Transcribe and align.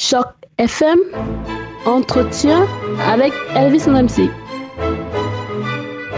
Choc 0.00 0.28
FM, 0.58 0.96
entretien 1.84 2.68
avec 3.04 3.32
Elvis 3.56 3.88
MC. 3.88 4.30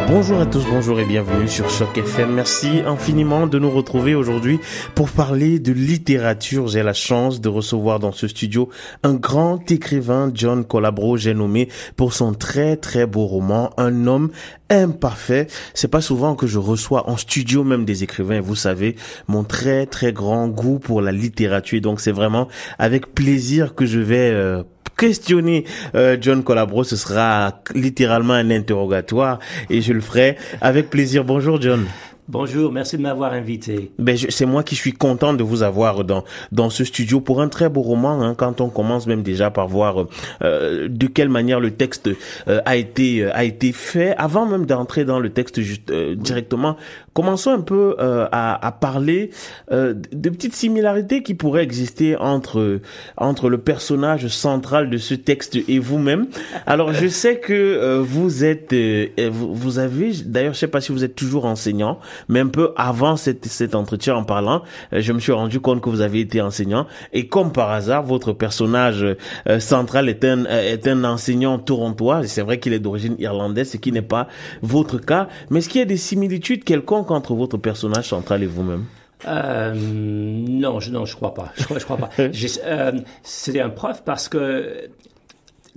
Bonjour 0.06 0.38
à 0.38 0.44
tous, 0.44 0.66
bonjour 0.68 1.00
et 1.00 1.06
bienvenue 1.06 1.48
sur 1.48 1.70
Choc 1.70 1.96
FM. 1.96 2.34
Merci 2.34 2.82
infiniment 2.84 3.46
de 3.46 3.58
nous 3.58 3.70
retrouver 3.70 4.14
aujourd'hui 4.14 4.60
pour 4.94 5.08
parler 5.08 5.60
de 5.60 5.72
littérature. 5.72 6.68
J'ai 6.68 6.82
la 6.82 6.92
chance 6.92 7.40
de 7.40 7.48
recevoir 7.48 8.00
dans 8.00 8.12
ce 8.12 8.28
studio 8.28 8.68
un 9.02 9.14
grand 9.14 9.70
écrivain, 9.70 10.30
John 10.34 10.66
Colabro, 10.66 11.16
j'ai 11.16 11.32
nommé 11.32 11.70
pour 11.96 12.12
son 12.12 12.34
très 12.34 12.76
très 12.76 13.06
beau 13.06 13.24
roman, 13.24 13.70
Un 13.78 14.06
homme 14.06 14.30
imparfait. 14.70 15.48
C'est 15.74 15.88
pas 15.88 16.00
souvent 16.00 16.34
que 16.34 16.46
je 16.46 16.58
reçois 16.58 17.10
en 17.10 17.16
studio 17.16 17.64
même 17.64 17.84
des 17.84 18.04
écrivains. 18.04 18.40
Vous 18.40 18.56
savez, 18.56 18.96
mon 19.28 19.44
très 19.44 19.86
très 19.86 20.12
grand 20.12 20.48
goût 20.48 20.78
pour 20.78 21.02
la 21.02 21.12
littérature. 21.12 21.80
Donc 21.80 22.00
c'est 22.00 22.12
vraiment 22.12 22.48
avec 22.78 23.14
plaisir 23.14 23.74
que 23.74 23.84
je 23.84 23.98
vais 23.98 24.30
euh, 24.30 24.62
questionner 24.96 25.64
euh, 25.94 26.16
John 26.20 26.44
Colabro, 26.44 26.84
ce 26.84 26.96
sera 26.96 27.62
littéralement 27.74 28.34
un 28.34 28.50
interrogatoire 28.50 29.38
et 29.70 29.80
je 29.80 29.92
le 29.92 30.00
ferai 30.00 30.36
avec 30.60 30.90
plaisir. 30.90 31.24
Bonjour 31.24 31.60
John. 31.60 31.86
Bonjour, 32.32 32.70
merci 32.70 32.96
de 32.96 33.02
m'avoir 33.02 33.32
invité. 33.32 33.90
Ben, 33.98 34.16
c'est 34.16 34.46
moi 34.46 34.62
qui 34.62 34.76
suis 34.76 34.92
content 34.92 35.34
de 35.34 35.42
vous 35.42 35.64
avoir 35.64 36.04
dans 36.04 36.22
dans 36.52 36.70
ce 36.70 36.84
studio 36.84 37.20
pour 37.20 37.40
un 37.42 37.48
très 37.48 37.68
beau 37.68 37.82
roman. 37.82 38.22
Hein, 38.22 38.36
quand 38.36 38.60
on 38.60 38.68
commence 38.68 39.08
même 39.08 39.24
déjà 39.24 39.50
par 39.50 39.66
voir 39.66 40.06
euh, 40.40 40.86
de 40.88 41.06
quelle 41.08 41.28
manière 41.28 41.58
le 41.58 41.72
texte 41.72 42.08
euh, 42.46 42.60
a 42.66 42.76
été 42.76 43.24
euh, 43.24 43.34
a 43.34 43.42
été 43.42 43.72
fait, 43.72 44.14
avant 44.16 44.46
même 44.46 44.64
d'entrer 44.64 45.04
dans 45.04 45.18
le 45.18 45.30
texte 45.30 45.60
juste, 45.60 45.92
directement, 45.92 46.76
commençons 47.14 47.50
un 47.50 47.62
peu 47.62 47.96
à, 47.98 48.64
à 48.64 48.70
parler 48.70 49.30
de 49.72 50.28
petites 50.28 50.54
similarités 50.54 51.24
qui 51.24 51.34
pourraient 51.34 51.64
exister 51.64 52.14
entre 52.14 52.80
entre 53.16 53.48
le 53.48 53.58
personnage 53.58 54.28
central 54.28 54.88
de 54.88 54.98
ce 54.98 55.14
texte 55.14 55.58
et 55.66 55.80
vous-même. 55.80 56.28
Alors, 56.66 56.92
je 56.92 57.08
sais 57.08 57.40
que 57.40 57.98
vous 57.98 58.44
êtes 58.44 58.72
vous, 59.18 59.52
vous 59.52 59.78
avez 59.80 60.12
d'ailleurs, 60.24 60.54
je 60.54 60.60
sais 60.60 60.68
pas 60.68 60.80
si 60.80 60.92
vous 60.92 61.02
êtes 61.02 61.16
toujours 61.16 61.44
enseignant 61.44 61.98
mais 62.28 62.40
un 62.40 62.48
peu 62.48 62.72
avant 62.76 63.16
cet, 63.16 63.46
cet 63.46 63.74
entretien 63.74 64.16
en 64.16 64.24
parlant, 64.24 64.62
euh, 64.92 65.00
je 65.00 65.12
me 65.12 65.20
suis 65.20 65.32
rendu 65.32 65.60
compte 65.60 65.80
que 65.80 65.88
vous 65.88 66.00
avez 66.00 66.20
été 66.20 66.40
enseignant 66.40 66.86
et 67.12 67.26
comme 67.28 67.52
par 67.52 67.70
hasard, 67.70 68.02
votre 68.02 68.32
personnage 68.32 69.04
euh, 69.48 69.60
central 69.60 70.08
est 70.08 70.24
un 70.24 70.44
euh, 70.46 70.72
est 70.72 70.86
un 70.86 71.04
enseignant 71.04 71.58
torontois. 71.58 72.26
C'est 72.26 72.42
vrai 72.42 72.58
qu'il 72.58 72.72
est 72.72 72.78
d'origine 72.78 73.16
irlandaise, 73.18 73.70
ce 73.70 73.76
qui 73.76 73.92
n'est 73.92 74.02
pas 74.02 74.28
votre 74.62 74.98
cas. 74.98 75.28
Mais 75.50 75.58
est-ce 75.58 75.68
qu'il 75.68 75.80
y 75.80 75.82
a 75.82 75.86
des 75.86 75.96
similitudes 75.96 76.64
quelconques 76.64 77.10
entre 77.10 77.34
votre 77.34 77.56
personnage 77.56 78.08
central 78.08 78.42
et 78.42 78.46
vous-même? 78.46 78.84
Euh, 79.26 79.74
non, 79.74 80.80
je 80.80 80.90
non, 80.90 81.04
je 81.04 81.14
crois 81.14 81.34
pas. 81.34 81.52
Je 81.56 81.64
crois, 81.64 81.78
je 81.78 81.84
crois 81.84 81.96
pas. 81.96 82.10
euh, 82.18 82.92
C'était 83.22 83.60
un 83.60 83.70
prof 83.70 84.02
parce 84.04 84.28
que 84.28 84.88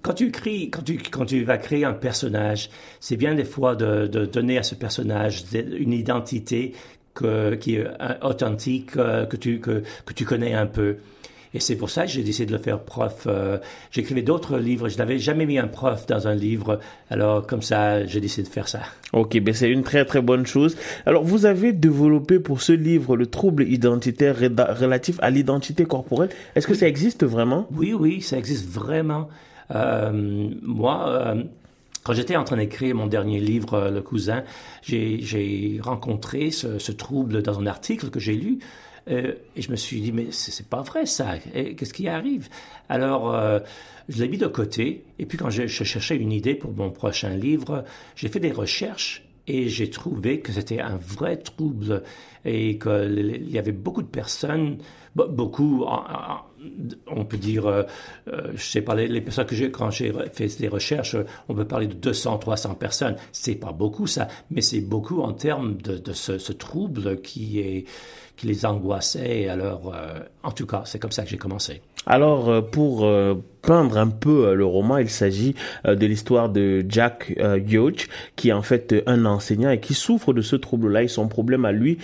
quand 0.03 0.13
tu 0.13 0.27
écris, 0.27 0.69
quand 0.69 0.83
tu, 0.83 0.97
quand 0.97 1.25
tu 1.25 1.43
vas 1.43 1.57
créer 1.57 1.85
un 1.85 1.93
personnage, 1.93 2.69
c'est 2.99 3.15
bien 3.15 3.33
des 3.33 3.45
fois 3.45 3.75
de, 3.75 4.05
de, 4.05 4.25
donner 4.25 4.57
à 4.57 4.63
ce 4.63 4.75
personnage 4.75 5.45
une 5.53 5.93
identité 5.93 6.73
que, 7.15 7.55
qui 7.55 7.75
est 7.75 7.87
authentique, 8.21 8.97
euh, 8.97 9.25
que 9.25 9.37
tu, 9.37 9.59
que, 9.59 9.81
que 10.05 10.13
tu 10.13 10.25
connais 10.25 10.53
un 10.53 10.65
peu. 10.65 10.97
Et 11.55 11.59
c'est 11.59 11.75
pour 11.75 11.89
ça 11.89 12.05
que 12.05 12.09
j'ai 12.09 12.23
décidé 12.23 12.47
de 12.47 12.51
le 12.51 12.57
faire 12.57 12.79
prof. 12.79 13.27
Euh, 13.27 13.59
J'écrivais 13.91 14.23
d'autres 14.23 14.57
livres. 14.57 14.89
Je 14.89 14.97
n'avais 14.97 15.19
jamais 15.19 15.45
mis 15.45 15.59
un 15.59 15.67
prof 15.67 16.07
dans 16.07 16.27
un 16.27 16.33
livre. 16.33 16.79
Alors, 17.11 17.45
comme 17.45 17.61
ça, 17.61 18.05
j'ai 18.05 18.19
décidé 18.19 18.47
de 18.47 18.51
faire 18.51 18.67
ça. 18.67 18.79
Ok, 19.13 19.39
ben 19.39 19.53
c'est 19.53 19.69
une 19.69 19.83
très 19.83 20.03
très 20.03 20.21
bonne 20.21 20.47
chose. 20.47 20.75
Alors, 21.05 21.23
vous 21.23 21.45
avez 21.45 21.71
développé 21.71 22.39
pour 22.39 22.61
ce 22.61 22.73
livre 22.73 23.15
le 23.15 23.27
trouble 23.27 23.67
identitaire 23.69 24.35
relatif 24.35 25.17
à 25.21 25.29
l'identité 25.29 25.85
corporelle. 25.85 26.29
Est-ce 26.55 26.65
que 26.65 26.73
ça 26.73 26.87
existe 26.87 27.23
vraiment? 27.23 27.67
Oui, 27.71 27.93
oui, 27.93 28.21
ça 28.21 28.37
existe 28.37 28.67
vraiment. 28.67 29.29
Euh, 29.73 30.49
moi, 30.61 31.07
euh, 31.07 31.43
quand 32.03 32.13
j'étais 32.13 32.35
en 32.35 32.43
train 32.43 32.57
d'écrire 32.57 32.95
mon 32.95 33.07
dernier 33.07 33.39
livre, 33.39 33.75
euh, 33.75 33.91
Le 33.91 34.01
Cousin, 34.01 34.43
j'ai 34.83 35.79
rencontré 35.81 36.51
ce, 36.51 36.91
trouble 36.91 37.41
dans 37.41 37.59
un 37.59 37.65
article 37.65 38.09
que 38.09 38.19
j'ai 38.19 38.35
lu. 38.35 38.59
Et 39.05 39.61
je 39.61 39.69
me 39.69 39.75
suis 39.75 39.99
dit, 39.99 40.13
mais 40.13 40.27
c'est 40.31 40.69
pas 40.69 40.81
vrai 40.81 41.05
ça. 41.05 41.37
Qu'est-ce 41.37 41.93
qui 41.93 42.07
arrive? 42.07 42.47
Alors, 42.87 43.37
je 44.07 44.21
l'ai 44.21 44.29
mis 44.29 44.37
de 44.37 44.47
côté. 44.47 45.03
Et 45.19 45.25
puis, 45.25 45.37
quand 45.37 45.49
je, 45.49 45.67
cherchais 45.67 46.15
une 46.15 46.31
idée 46.31 46.55
pour 46.55 46.71
mon 46.71 46.89
prochain 46.89 47.35
livre, 47.35 47.83
j'ai 48.15 48.29
fait 48.29 48.39
des 48.39 48.53
recherches 48.53 49.25
et 49.45 49.67
j'ai 49.67 49.89
trouvé 49.89 50.39
que 50.39 50.53
c'était 50.53 50.79
un 50.79 50.95
vrai 50.95 51.35
trouble 51.35 52.03
et 52.45 52.77
qu'il 52.77 53.49
y 53.49 53.57
avait 53.57 53.71
beaucoup 53.71 54.01
de 54.01 54.07
personnes, 54.07 54.77
beaucoup, 55.15 55.85
on 57.07 57.25
peut 57.25 57.37
dire, 57.37 57.67
euh, 57.67 57.83
euh, 58.27 58.51
je 58.55 58.63
sais 58.63 58.81
pas, 58.81 58.95
les, 58.95 59.21
personnes 59.21 59.45
que 59.45 59.55
j'ai, 59.55 59.71
quand 59.71 59.91
j'ai 59.91 60.13
fait 60.33 60.59
des 60.59 60.67
recherches, 60.67 61.15
on 61.49 61.55
peut 61.55 61.65
parler 61.65 61.87
de 61.87 61.93
200, 61.93 62.37
300 62.39 62.75
personnes. 62.75 63.15
C'est 63.31 63.55
pas 63.55 63.71
beaucoup 63.71 64.07
ça, 64.07 64.27
mais 64.49 64.61
c'est 64.61 64.81
beaucoup 64.81 65.21
en 65.21 65.33
termes 65.33 65.77
de, 65.77 65.97
de 65.97 66.13
ce, 66.13 66.37
ce, 66.37 66.53
trouble 66.53 67.21
qui 67.21 67.59
est, 67.59 67.85
qui 68.35 68.47
les 68.47 68.65
angoissait. 68.65 69.47
Alors, 69.47 69.93
euh, 69.93 70.19
en 70.43 70.51
tout 70.51 70.65
cas, 70.65 70.83
c'est 70.85 70.99
comme 70.99 71.11
ça 71.11 71.23
que 71.23 71.29
j'ai 71.29 71.37
commencé. 71.37 71.81
Alors, 72.05 72.49
euh, 72.49 72.61
pour 72.61 73.05
euh, 73.05 73.35
peindre 73.61 73.97
un 73.97 74.09
peu 74.09 74.47
euh, 74.47 74.55
le 74.55 74.65
roman, 74.65 74.97
il 74.97 75.09
s'agit 75.09 75.55
de 75.85 76.05
l'histoire 76.05 76.49
de 76.49 76.85
Jack 76.87 77.33
Yoch, 77.67 78.07
qui 78.35 78.49
est 78.49 78.53
en 78.53 78.61
fait 78.61 79.03
un 79.05 79.25
enseignant 79.25 79.69
et 79.69 79.79
qui 79.79 79.93
souffre 79.93 80.33
de 80.33 80.41
ce 80.41 80.55
trouble-là. 80.55 81.03
Et 81.03 81.07
son 81.07 81.27
problème 81.27 81.65
à 81.65 81.71
lui, 81.71 81.97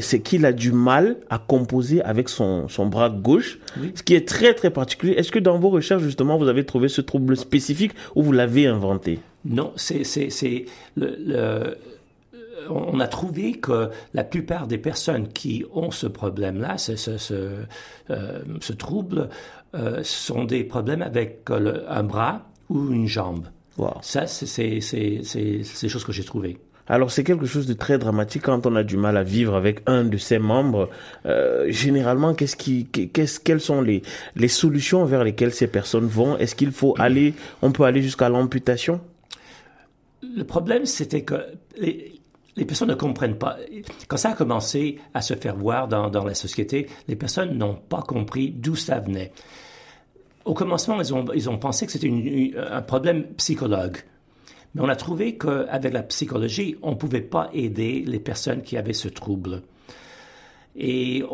c'est 0.00 0.20
qu'il 0.20 0.46
a 0.46 0.52
du 0.52 0.72
mal 0.72 1.16
à 1.30 1.38
composer 1.38 2.02
avec 2.02 2.28
son, 2.28 2.68
son 2.68 2.86
bras 2.86 3.10
gauche, 3.10 3.58
oui. 3.80 3.92
ce 3.94 4.02
qui 4.02 4.14
est 4.14 4.26
très 4.26 4.54
très 4.54 4.70
particulier. 4.70 5.14
Est-ce 5.14 5.32
que 5.32 5.38
dans 5.38 5.58
vos 5.58 5.70
recherches, 5.70 6.02
justement, 6.02 6.38
vous 6.38 6.48
avez 6.48 6.64
trouvé 6.64 6.88
ce 6.88 7.00
trouble 7.00 7.36
spécifique 7.36 7.92
ou 8.14 8.22
vous 8.22 8.32
l'avez 8.32 8.66
inventé? 8.66 9.18
Non, 9.44 9.72
c'est 9.76 10.02
le, 10.96 11.16
le 11.18 11.76
on 12.68 13.00
a 13.00 13.06
trouvé 13.06 13.52
que 13.52 13.90
la 14.14 14.24
plupart 14.24 14.66
des 14.66 14.78
personnes 14.78 15.28
qui 15.28 15.64
ont 15.72 15.90
ce 15.90 16.06
problème-là, 16.06 16.78
ce, 16.78 16.96
ce, 16.96 17.18
ce, 17.18 17.54
euh, 18.10 18.42
ce, 18.60 18.72
trouble, 18.72 19.28
euh, 19.74 20.00
sont 20.02 20.44
des 20.44 20.64
problèmes 20.64 21.02
avec 21.02 21.48
le, 21.48 21.90
un 21.90 22.02
bras 22.02 22.42
ou 22.68 22.92
une 22.92 23.06
jambe. 23.06 23.46
Wow. 23.78 23.98
Ça, 24.02 24.26
c'est 24.26 24.80
des 24.80 25.88
choses 25.88 26.04
que 26.04 26.12
j'ai 26.12 26.24
trouvées. 26.24 26.58
Alors 26.90 27.12
c'est 27.12 27.22
quelque 27.22 27.46
chose 27.46 27.68
de 27.68 27.72
très 27.72 27.98
dramatique 27.98 28.42
quand 28.42 28.66
on 28.66 28.74
a 28.74 28.82
du 28.82 28.96
mal 28.96 29.16
à 29.16 29.22
vivre 29.22 29.54
avec 29.54 29.80
un 29.86 30.02
de 30.02 30.16
ses 30.16 30.40
membres. 30.40 30.90
Euh, 31.24 31.70
généralement, 31.70 32.34
qu'est-ce 32.34 32.56
qui, 32.56 32.86
qu'est-ce, 32.86 33.38
quelles 33.38 33.60
sont 33.60 33.80
les, 33.80 34.02
les 34.34 34.48
solutions 34.48 35.04
vers 35.04 35.22
lesquelles 35.22 35.54
ces 35.54 35.68
personnes 35.68 36.08
vont? 36.08 36.36
Est-ce 36.36 36.56
qu'il 36.56 36.72
faut 36.72 36.96
aller, 36.98 37.34
on 37.62 37.70
peut 37.70 37.84
aller 37.84 38.02
jusqu'à 38.02 38.28
l'amputation? 38.28 39.00
Le 40.36 40.42
problème, 40.42 40.84
c'était 40.84 41.22
que 41.22 41.36
les, 41.78 42.19
les 42.56 42.64
personnes 42.64 42.88
ne 42.88 42.94
comprennent 42.94 43.38
pas. 43.38 43.56
Quand 44.08 44.16
ça 44.16 44.30
a 44.30 44.34
commencé 44.34 44.98
à 45.14 45.22
se 45.22 45.34
faire 45.34 45.56
voir 45.56 45.88
dans, 45.88 46.24
la 46.24 46.34
société, 46.34 46.88
les 47.08 47.16
personnes 47.16 47.56
n'ont 47.56 47.74
pas 47.76 48.02
compris 48.02 48.50
d'où 48.50 48.76
ça 48.76 48.98
venait. 48.98 49.32
Au 50.44 50.54
commencement, 50.54 51.00
ils 51.00 51.14
ont, 51.14 51.24
ils 51.34 51.48
ont 51.48 51.58
pensé 51.58 51.86
que 51.86 51.92
c'était 51.92 52.10
un 52.56 52.82
problème 52.82 53.24
psychologue. 53.36 53.98
Mais 54.74 54.82
on 54.82 54.88
a 54.88 54.96
trouvé 54.96 55.36
qu'avec 55.36 55.92
la 55.92 56.02
psychologie, 56.02 56.76
on 56.82 56.90
ne 56.90 56.96
pouvait 56.96 57.20
pas 57.20 57.50
aider 57.52 58.04
les 58.06 58.20
personnes 58.20 58.62
qui 58.62 58.76
avaient 58.76 58.92
ce 58.92 59.08
trouble. 59.08 59.62
Et 60.76 61.24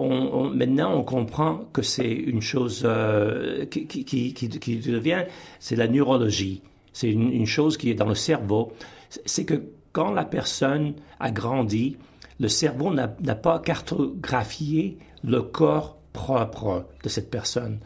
maintenant, 0.54 0.94
on 0.98 1.04
comprend 1.04 1.68
que 1.72 1.82
c'est 1.82 2.10
une 2.10 2.40
chose 2.40 2.82
euh, 2.84 3.66
qui, 3.66 3.86
qui, 3.86 4.76
devient, 4.78 5.24
c'est 5.60 5.76
la 5.76 5.88
neurologie. 5.88 6.62
C'est 6.92 7.10
une, 7.10 7.30
une 7.30 7.46
chose 7.46 7.76
qui 7.76 7.90
est 7.90 7.94
dans 7.94 8.08
le 8.08 8.14
cerveau. 8.14 8.72
C'est 9.26 9.44
que 9.44 9.62
quand 9.96 10.12
la 10.12 10.26
personne 10.26 10.92
a 11.20 11.30
grandi, 11.30 11.96
le 12.38 12.48
cerveau 12.48 12.92
n'a 12.92 13.08
pas 13.08 13.58
cartographié 13.60 14.98
le 15.24 15.40
corps 15.40 15.96
propre 16.12 16.86
de 17.02 17.08
cette 17.08 17.30
personne. 17.30 17.78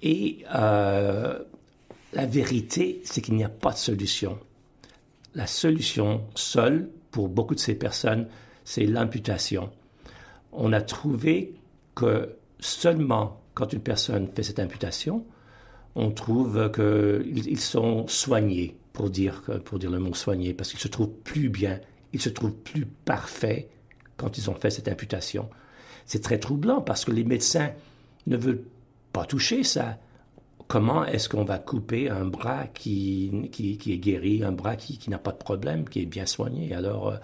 Et 0.00 0.44
euh, 0.54 1.40
la 2.12 2.24
vérité, 2.24 3.00
c'est 3.02 3.20
qu'il 3.20 3.34
n'y 3.34 3.42
a 3.42 3.48
pas 3.48 3.72
de 3.72 3.78
solution. 3.78 4.38
La 5.34 5.48
solution 5.48 6.22
seule 6.36 6.88
pour 7.10 7.28
beaucoup 7.28 7.56
de 7.56 7.60
ces 7.60 7.74
personnes, 7.74 8.28
c'est 8.62 8.86
l'amputation. 8.86 9.72
On 10.52 10.72
a 10.72 10.80
trouvé 10.80 11.52
que 11.96 12.36
seulement 12.60 13.40
quand 13.54 13.72
une 13.72 13.80
personne 13.80 14.28
fait 14.28 14.44
cette 14.44 14.60
amputation, 14.60 15.24
on 15.96 16.12
trouve 16.12 16.70
qu'ils 16.70 17.58
sont 17.58 18.06
soignés 18.06 18.76
pour 18.98 19.10
dire, 19.10 19.42
pour 19.64 19.78
dire 19.78 19.90
le 19.90 20.00
mot 20.00 20.12
soigné, 20.12 20.52
parce 20.52 20.70
qu'ils 20.70 20.80
se 20.80 20.88
trouvent 20.88 21.14
plus 21.24 21.48
bien, 21.48 21.80
ils 22.12 22.20
se 22.20 22.28
trouvent 22.28 22.56
plus 22.56 22.84
parfaits 22.84 23.70
quand 24.16 24.36
ils 24.36 24.50
ont 24.50 24.54
fait 24.54 24.70
cette 24.70 24.88
imputation. 24.88 25.48
C'est 26.04 26.20
très 26.20 26.38
troublant 26.38 26.80
parce 26.80 27.04
que 27.04 27.12
les 27.12 27.22
médecins 27.22 27.70
ne 28.26 28.36
veulent 28.36 28.64
pas 29.12 29.24
toucher 29.24 29.62
ça. 29.62 29.98
Comment 30.66 31.04
est-ce 31.04 31.28
qu'on 31.28 31.44
va 31.44 31.58
couper 31.58 32.10
un 32.10 32.24
bras 32.24 32.66
qui, 32.66 33.48
qui, 33.52 33.78
est 33.86 33.98
guéri, 33.98 34.42
un 34.42 34.52
bras 34.52 34.74
qui, 34.74 34.98
qui 34.98 35.10
n'a 35.10 35.18
pas 35.18 35.32
de 35.32 35.38
problème, 35.38 35.88
qui 35.88 36.00
est 36.00 36.06
bien 36.06 36.26
soigné? 36.26 36.74
Alors, 36.74 37.08
euh, 37.08 37.16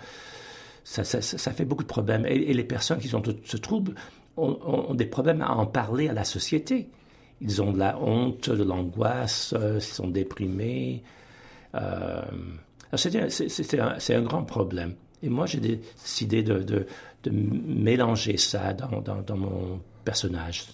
ça, 0.85 1.03
ça, 1.05 1.53
fait 1.53 1.65
beaucoup 1.65 1.83
de 1.83 1.89
problèmes. 1.89 2.25
Et, 2.25 2.55
les 2.55 2.65
personnes 2.65 2.99
qui 2.99 3.13
ont 3.15 3.23
ce 3.45 3.57
trouble 3.57 3.97
ont, 4.37 4.59
ont, 4.63 4.95
des 4.95 5.07
problèmes 5.07 5.43
à 5.43 5.51
en 5.51 5.67
parler 5.67 6.09
à 6.09 6.13
la 6.13 6.25
société 6.25 6.89
ils 7.41 7.61
ont 7.61 7.73
de 7.73 7.79
la 7.79 7.99
honte, 7.99 8.49
de 8.49 8.63
l'angoisse, 8.63 9.55
ils 9.75 9.81
sont 9.83 10.09
déprimés. 10.09 11.03
C'est 12.97 14.15
un, 14.15 14.23
grand 14.23 14.43
problème. 14.43 14.95
Et 15.23 15.29
moi, 15.29 15.47
j'ai 15.47 15.61
décidé 15.61 16.43
de, 16.43 16.87
mélanger 17.31 18.37
ça 18.37 18.73
dans, 18.73 19.37
mon 19.37 19.81
personnage. 20.05 20.67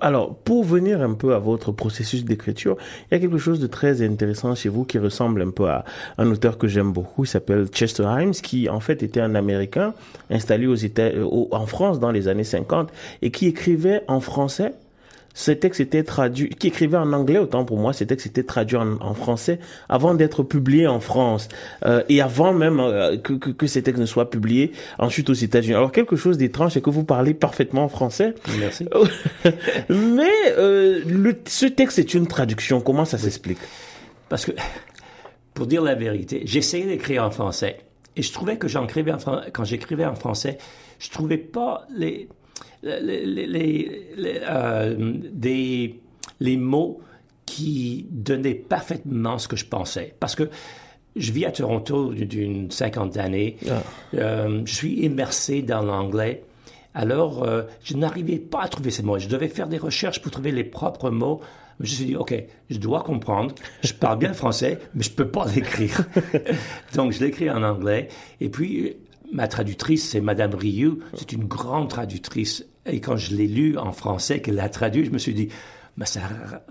Alors, 0.00 0.34
pour 0.34 0.64
venir 0.64 1.02
un 1.02 1.12
peu 1.12 1.34
à 1.34 1.38
votre 1.38 1.70
processus 1.70 2.24
d'écriture, 2.24 2.76
il 3.10 3.14
y 3.14 3.16
a 3.16 3.20
quelque 3.20 3.36
chose 3.36 3.60
de 3.60 3.66
très 3.66 4.02
intéressant 4.02 4.54
chez 4.54 4.70
vous 4.70 4.84
qui 4.84 4.98
ressemble 4.98 5.42
un 5.42 5.50
peu 5.50 5.68
à 5.68 5.84
un 6.16 6.30
auteur 6.30 6.56
que 6.56 6.68
j'aime 6.68 6.92
beaucoup. 6.92 7.24
Il 7.24 7.28
s'appelle 7.28 7.66
Chester 7.66 8.04
Himes, 8.04 8.32
qui 8.32 8.70
en 8.70 8.80
fait 8.80 9.02
était 9.02 9.20
un 9.20 9.34
Américain 9.34 9.92
installé 10.30 10.66
en 11.50 11.66
France 11.66 12.00
dans 12.00 12.10
les 12.10 12.28
années 12.28 12.44
50 12.44 12.90
et 13.20 13.30
qui 13.30 13.46
écrivait 13.46 14.02
en 14.08 14.20
français 14.20 14.74
ce 15.34 15.50
texte 15.50 15.80
était 15.80 16.04
traduit, 16.04 16.48
qui 16.48 16.68
écrivait 16.68 16.96
en 16.96 17.12
anglais 17.12 17.38
autant 17.38 17.64
pour 17.64 17.78
moi, 17.78 17.92
ce 17.92 18.04
texte 18.04 18.26
était 18.26 18.44
traduit 18.44 18.76
en, 18.76 19.14
français 19.14 19.58
avant 19.88 20.14
d'être 20.14 20.44
publié 20.44 20.86
en 20.86 21.00
France 21.00 21.48
euh, 21.84 22.02
et 22.08 22.20
avant 22.20 22.52
même 22.52 22.78
euh, 22.78 23.16
que, 23.16 23.32
que, 23.32 23.50
que, 23.50 23.66
ces 23.66 23.82
textes 23.82 24.00
ne 24.00 24.06
soient 24.06 24.30
publiés 24.30 24.72
ensuite 24.98 25.28
aux 25.28 25.34
États-Unis. 25.34 25.74
Alors 25.74 25.92
quelque 25.92 26.14
chose 26.14 26.38
d'étrange, 26.38 26.72
c'est 26.72 26.80
que 26.80 26.90
vous 26.90 27.04
parlez 27.04 27.34
parfaitement 27.34 27.88
français. 27.88 28.34
Merci. 28.58 28.88
Mais 29.88 30.30
euh, 30.56 31.02
le, 31.04 31.36
ce 31.46 31.66
texte 31.66 31.98
est 31.98 32.14
une 32.14 32.28
traduction. 32.28 32.80
Comment 32.80 33.04
ça 33.04 33.18
s'explique? 33.18 33.58
Parce 34.28 34.44
que, 34.44 34.52
pour 35.52 35.66
dire 35.66 35.82
la 35.82 35.96
vérité, 35.96 36.42
j'essayais 36.44 36.86
d'écrire 36.86 37.24
en 37.24 37.30
français 37.30 37.78
et 38.16 38.22
je 38.22 38.32
trouvais 38.32 38.56
que 38.56 38.68
j'écrivais 38.68 39.14
quand 39.52 39.64
j'écrivais 39.64 40.04
en 40.04 40.14
français, 40.14 40.58
je 41.00 41.10
trouvais 41.10 41.38
pas 41.38 41.86
les 41.96 42.28
les, 42.84 43.46
les, 43.46 44.40
euh, 44.48 44.94
des, 45.32 46.00
les 46.40 46.56
mots 46.56 47.00
qui 47.46 48.06
donnaient 48.10 48.54
parfaitement 48.54 49.38
ce 49.38 49.48
que 49.48 49.56
je 49.56 49.66
pensais. 49.66 50.14
Parce 50.20 50.34
que 50.34 50.48
je 51.16 51.32
vis 51.32 51.44
à 51.46 51.52
Toronto 51.52 52.12
d'une 52.12 52.70
cinquantaine 52.70 53.22
d'années. 53.22 53.56
Ah. 53.70 53.82
Euh, 54.14 54.62
je 54.64 54.74
suis 54.74 55.04
immersé 55.04 55.62
dans 55.62 55.82
l'anglais. 55.82 56.44
Alors, 56.94 57.42
euh, 57.44 57.62
je 57.82 57.96
n'arrivais 57.96 58.38
pas 58.38 58.62
à 58.62 58.68
trouver 58.68 58.90
ces 58.90 59.02
mots. 59.02 59.18
Je 59.18 59.28
devais 59.28 59.48
faire 59.48 59.68
des 59.68 59.78
recherches 59.78 60.20
pour 60.20 60.30
trouver 60.30 60.52
les 60.52 60.64
propres 60.64 61.10
mots. 61.10 61.40
Je 61.80 61.84
me 61.84 61.88
suis 61.88 62.04
dit, 62.06 62.16
OK, 62.16 62.34
je 62.70 62.78
dois 62.78 63.02
comprendre. 63.02 63.54
Je 63.82 63.92
parle 63.92 64.18
bien 64.18 64.32
français, 64.32 64.78
mais 64.94 65.02
je 65.02 65.10
peux 65.10 65.28
pas 65.28 65.46
l'écrire. 65.54 66.04
Donc, 66.94 67.12
je 67.12 67.20
l'écris 67.24 67.50
en 67.50 67.64
anglais. 67.64 68.08
Et 68.40 68.48
puis, 68.48 68.96
ma 69.32 69.48
traductrice, 69.48 70.08
c'est 70.08 70.20
Madame 70.20 70.54
Rioux. 70.54 71.00
C'est 71.14 71.32
une 71.32 71.44
grande 71.44 71.90
traductrice 71.90 72.64
et 72.86 73.00
quand 73.00 73.16
je 73.16 73.34
l'ai 73.34 73.46
lu 73.46 73.78
en 73.78 73.92
français, 73.92 74.40
qu'elle 74.40 74.56
l'a 74.56 74.68
traduit, 74.68 75.04
je 75.04 75.10
me 75.10 75.18
suis 75.18 75.34
dit, 75.34 75.48
mais 75.96 76.06
ça 76.06 76.20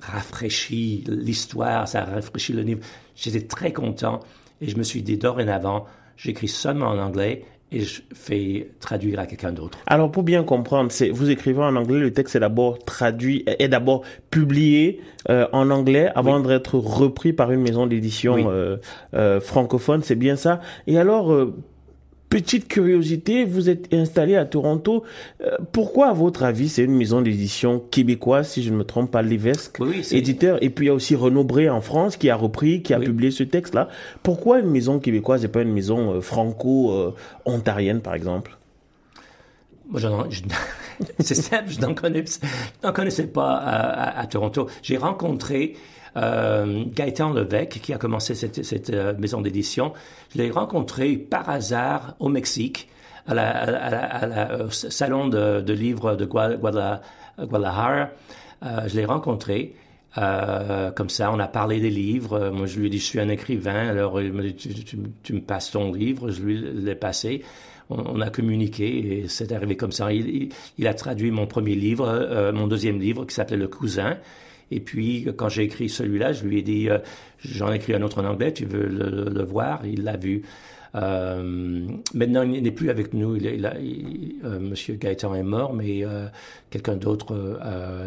rafraîchit 0.01 1.03
l'histoire, 1.07 1.87
ça 1.87 2.03
rafraîchit 2.03 2.53
le 2.53 2.61
livre. 2.61 2.81
J'étais 3.15 3.41
très 3.41 3.71
content 3.71 4.19
et 4.61 4.67
je 4.67 4.77
me 4.77 4.83
suis 4.83 5.01
dit, 5.01 5.17
dorénavant, 5.17 5.85
j'écris 6.17 6.47
seulement 6.47 6.87
en 6.87 6.99
anglais 6.99 7.45
et 7.71 7.79
je 7.79 8.01
fais 8.13 8.69
traduire 8.79 9.19
à 9.19 9.25
quelqu'un 9.25 9.51
d'autre. 9.51 9.79
Alors 9.87 10.11
pour 10.11 10.21
bien 10.21 10.43
comprendre, 10.43 10.91
c'est 10.91 11.09
vous 11.09 11.31
écrivez 11.31 11.59
en 11.59 11.75
anglais, 11.75 11.99
le 11.99 12.13
texte 12.13 12.35
est 12.35 12.39
d'abord 12.39 12.77
traduit, 12.79 13.43
est 13.47 13.67
d'abord 13.67 14.03
publié 14.29 15.01
euh, 15.29 15.47
en 15.53 15.71
anglais 15.71 16.11
avant 16.13 16.39
d'être 16.39 16.77
repris 16.77 17.33
par 17.33 17.51
une 17.51 17.61
maison 17.61 17.87
d'édition 17.87 18.51
euh, 18.51 18.77
euh, 19.15 19.41
francophone, 19.41 20.03
c'est 20.03 20.15
bien 20.15 20.35
ça. 20.35 20.61
Et 20.85 20.99
alors 20.99 21.35
Petite 22.33 22.67
curiosité, 22.67 23.45
vous 23.45 23.69
êtes 23.69 23.93
installé 23.93 24.35
à 24.35 24.45
Toronto. 24.45 25.03
Euh, 25.43 25.55
pourquoi, 25.71 26.07
à 26.07 26.13
votre 26.13 26.41
avis, 26.41 26.67
c'est 26.67 26.83
une 26.83 26.95
maison 26.95 27.21
d'édition 27.21 27.79
québécoise, 27.91 28.47
si 28.47 28.63
je 28.63 28.71
ne 28.71 28.77
me 28.77 28.83
trompe 28.83 29.11
pas, 29.11 29.21
Lévesque, 29.21 29.77
éditeur, 30.09 30.57
et 30.63 30.71
puis 30.71 30.85
il 30.85 30.87
y 30.87 30.91
a 30.91 30.95
aussi 30.95 31.13
Renaud 31.13 31.43
Bré 31.43 31.69
en 31.69 31.81
France 31.81 32.17
qui 32.17 32.31
a 32.31 32.35
repris, 32.35 32.81
qui 32.81 32.95
a 32.95 32.99
publié 32.99 33.29
ce 33.29 33.43
texte-là. 33.43 33.87
Pourquoi 34.23 34.61
une 34.61 34.71
maison 34.71 34.97
québécoise 34.97 35.45
et 35.45 35.47
pas 35.47 35.61
une 35.61 35.73
maison 35.73 36.15
euh, 36.15 36.21
franco-ontarienne, 36.21 38.01
par 38.01 38.15
exemple? 38.15 38.57
Moi, 39.89 39.99
c'est 41.19 41.35
simple, 41.35 41.69
je 41.69 41.79
n'en 41.81 41.93
connaissais, 41.93 43.27
pas 43.27 43.57
à 43.57 44.25
Toronto. 44.27 44.67
J'ai 44.81 44.97
rencontré 44.97 45.75
euh, 46.15 46.83
Gaëtan 46.87 47.33
Levesque, 47.33 47.79
qui 47.81 47.93
a 47.93 47.97
commencé 47.97 48.35
cette, 48.35 48.89
euh, 48.91 49.13
maison 49.17 49.41
d'édition, 49.41 49.93
je 50.33 50.39
l'ai 50.39 50.51
rencontré 50.51 51.17
par 51.17 51.49
hasard 51.49 52.15
au 52.19 52.29
Mexique, 52.29 52.89
à 53.25 53.33
la, 53.33 54.65
au 54.65 54.69
salon 54.69 55.27
de, 55.27 55.73
livres 55.73 56.15
de 56.15 56.25
Guadalajara. 56.25 58.09
Euh, 58.63 58.87
je 58.87 58.95
l'ai 58.95 59.05
rencontré. 59.05 59.75
Euh, 60.17 60.91
comme 60.91 61.09
ça, 61.09 61.31
on 61.31 61.39
a 61.39 61.47
parlé 61.47 61.79
des 61.79 61.89
livres. 61.89 62.51
Moi, 62.53 62.67
je 62.67 62.79
lui 62.79 62.87
ai 62.87 62.89
dit, 62.89 62.99
je 62.99 63.05
suis 63.05 63.19
un 63.19 63.29
écrivain. 63.29 63.87
Alors, 63.87 64.21
il 64.21 64.33
m'a 64.33 64.43
dit, 64.43 64.55
tu, 64.55 64.69
tu, 65.23 65.33
me 65.33 65.41
passes 65.41 65.71
ton 65.71 65.91
livre. 65.91 66.29
Je 66.29 66.41
lui 66.43 66.57
l'ai 66.57 66.95
passé. 66.95 67.43
On, 67.89 68.21
a 68.21 68.29
communiqué 68.29 69.21
et 69.23 69.27
c'est 69.27 69.51
arrivé 69.51 69.75
comme 69.75 69.91
ça. 69.91 70.11
Il, 70.13 70.49
il, 70.77 70.87
a 70.87 70.93
traduit 70.93 71.31
mon 71.31 71.47
premier 71.47 71.75
livre, 71.75 72.07
euh, 72.07 72.51
mon 72.51 72.67
deuxième 72.67 72.99
livre 72.99 73.25
qui 73.25 73.35
s'appelait 73.35 73.57
Le 73.57 73.67
Cousin. 73.67 74.17
Et 74.71 74.79
puis, 74.79 75.27
quand 75.37 75.49
j'ai 75.49 75.63
écrit 75.63 75.89
celui-là, 75.89 76.31
je 76.33 76.45
lui 76.45 76.59
ai 76.59 76.61
dit, 76.61 76.89
euh, 76.89 76.99
j'en 77.43 77.71
ai 77.71 77.75
écrit 77.75 77.93
un 77.93 78.01
autre 78.01 78.23
en 78.23 78.25
anglais, 78.25 78.53
tu 78.53 78.65
veux 78.65 78.87
le 78.87 79.43
voir? 79.43 79.85
Il 79.85 80.03
l'a 80.03 80.17
vu. 80.17 80.43
Euh, 80.95 81.87
maintenant, 82.13 82.43
il 82.43 82.61
n'est 82.61 82.71
plus 82.71 82.89
avec 82.89 83.13
nous. 83.13 83.35
Il, 83.35 83.45
il, 83.45 84.35
euh, 84.43 84.59
Monsieur 84.59 84.95
Gaëtan 84.95 85.33
est 85.33 85.43
mort, 85.43 85.73
mais 85.73 86.05
euh, 86.05 86.27
quelqu'un 86.69 86.95
d'autre, 86.95 87.59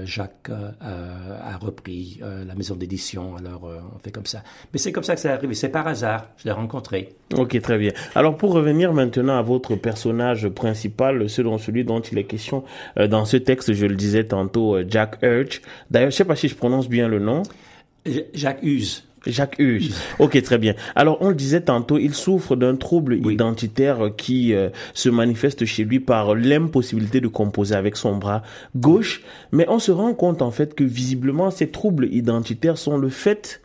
Jacques, 0.04 0.50
a 0.50 1.56
repris 1.58 2.20
la 2.20 2.54
maison 2.54 2.76
d'édition. 2.76 3.36
Alors, 3.36 3.70
on 3.94 3.98
fait 3.98 4.10
comme 4.10 4.26
ça. 4.26 4.42
Mais 4.72 4.78
c'est 4.78 4.92
comme 4.92 5.04
ça 5.04 5.14
que 5.14 5.20
ça 5.20 5.32
arrivé. 5.32 5.54
C'est 5.54 5.68
par 5.68 5.86
hasard. 5.86 6.28
Je 6.36 6.44
l'ai 6.44 6.52
rencontré. 6.52 7.14
Ok, 7.34 7.60
très 7.60 7.78
bien. 7.78 7.92
Alors, 8.14 8.36
pour 8.36 8.52
revenir 8.52 8.92
maintenant 8.92 9.36
à 9.36 9.42
votre 9.42 9.74
personnage 9.76 10.48
principal, 10.48 11.28
selon 11.28 11.58
celui 11.58 11.84
dont 11.84 12.00
il 12.00 12.18
est 12.18 12.24
question 12.24 12.64
dans 12.96 13.24
ce 13.24 13.36
texte, 13.36 13.72
je 13.72 13.86
le 13.86 13.96
disais 13.96 14.24
tantôt, 14.24 14.76
Jack 14.88 15.18
Urch. 15.22 15.60
D'ailleurs, 15.90 16.10
je 16.10 16.16
sais 16.16 16.24
pas 16.24 16.36
si 16.36 16.48
je 16.48 16.54
prononce 16.54 16.88
bien 16.88 17.08
le 17.08 17.18
nom. 17.18 17.42
Jacques 18.34 18.62
Hughes. 18.62 19.02
Jacques 19.26 19.56
Hughes. 19.58 19.92
Ok, 20.18 20.40
très 20.42 20.58
bien. 20.58 20.74
Alors, 20.94 21.18
on 21.20 21.28
le 21.28 21.34
disait 21.34 21.60
tantôt, 21.60 21.98
il 21.98 22.14
souffre 22.14 22.56
d'un 22.56 22.76
trouble 22.76 23.16
identitaire 23.30 24.10
qui 24.16 24.54
euh, 24.54 24.70
se 24.94 25.08
manifeste 25.08 25.64
chez 25.64 25.84
lui 25.84 26.00
par 26.00 26.34
l'impossibilité 26.34 27.20
de 27.20 27.28
composer 27.28 27.74
avec 27.74 27.96
son 27.96 28.16
bras 28.16 28.42
gauche. 28.76 29.22
Mais 29.52 29.66
on 29.68 29.78
se 29.78 29.92
rend 29.92 30.14
compte 30.14 30.42
en 30.42 30.50
fait 30.50 30.74
que 30.74 30.84
visiblement, 30.84 31.50
ces 31.50 31.68
troubles 31.68 32.08
identitaires 32.12 32.78
sont 32.78 32.96
le 32.96 33.08
fait 33.08 33.60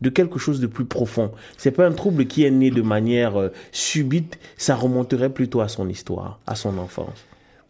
de 0.00 0.10
quelque 0.10 0.38
chose 0.38 0.60
de 0.60 0.66
plus 0.66 0.84
profond. 0.84 1.32
C'est 1.56 1.70
pas 1.70 1.86
un 1.86 1.92
trouble 1.92 2.26
qui 2.26 2.44
est 2.44 2.50
né 2.50 2.70
de 2.70 2.82
manière 2.82 3.40
euh, 3.40 3.48
subite, 3.72 4.38
ça 4.56 4.74
remonterait 4.74 5.30
plutôt 5.30 5.60
à 5.60 5.68
son 5.68 5.88
histoire, 5.88 6.40
à 6.46 6.54
son 6.54 6.78
enfance. 6.78 7.24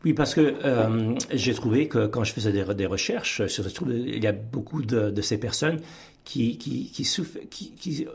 Oui, 0.04 0.12
parce 0.12 0.34
que 0.34 0.54
euh, 0.64 1.14
j'ai 1.32 1.54
trouvé 1.54 1.88
que 1.88 2.06
quand 2.06 2.24
je 2.24 2.32
faisais 2.32 2.52
des, 2.52 2.86
recherches 2.86 3.46
sur 3.46 3.64
ce 3.64 3.68
trouble, 3.70 3.94
il 3.94 4.22
y 4.22 4.26
a 4.26 4.32
beaucoup 4.32 4.82
de, 4.82 5.10
de 5.10 5.22
ces 5.22 5.38
personnes 5.38 5.80
qui, 6.24 6.56
qui, 6.58 6.90
qui, 6.90 7.04
qui, 7.50 7.70
qui 7.72 8.06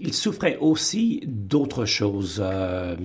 il 0.00 0.14
souffrait 0.14 0.56
aussi 0.60 1.22
d'autres 1.26 1.84
choses, 1.84 2.40
euh, 2.44 2.96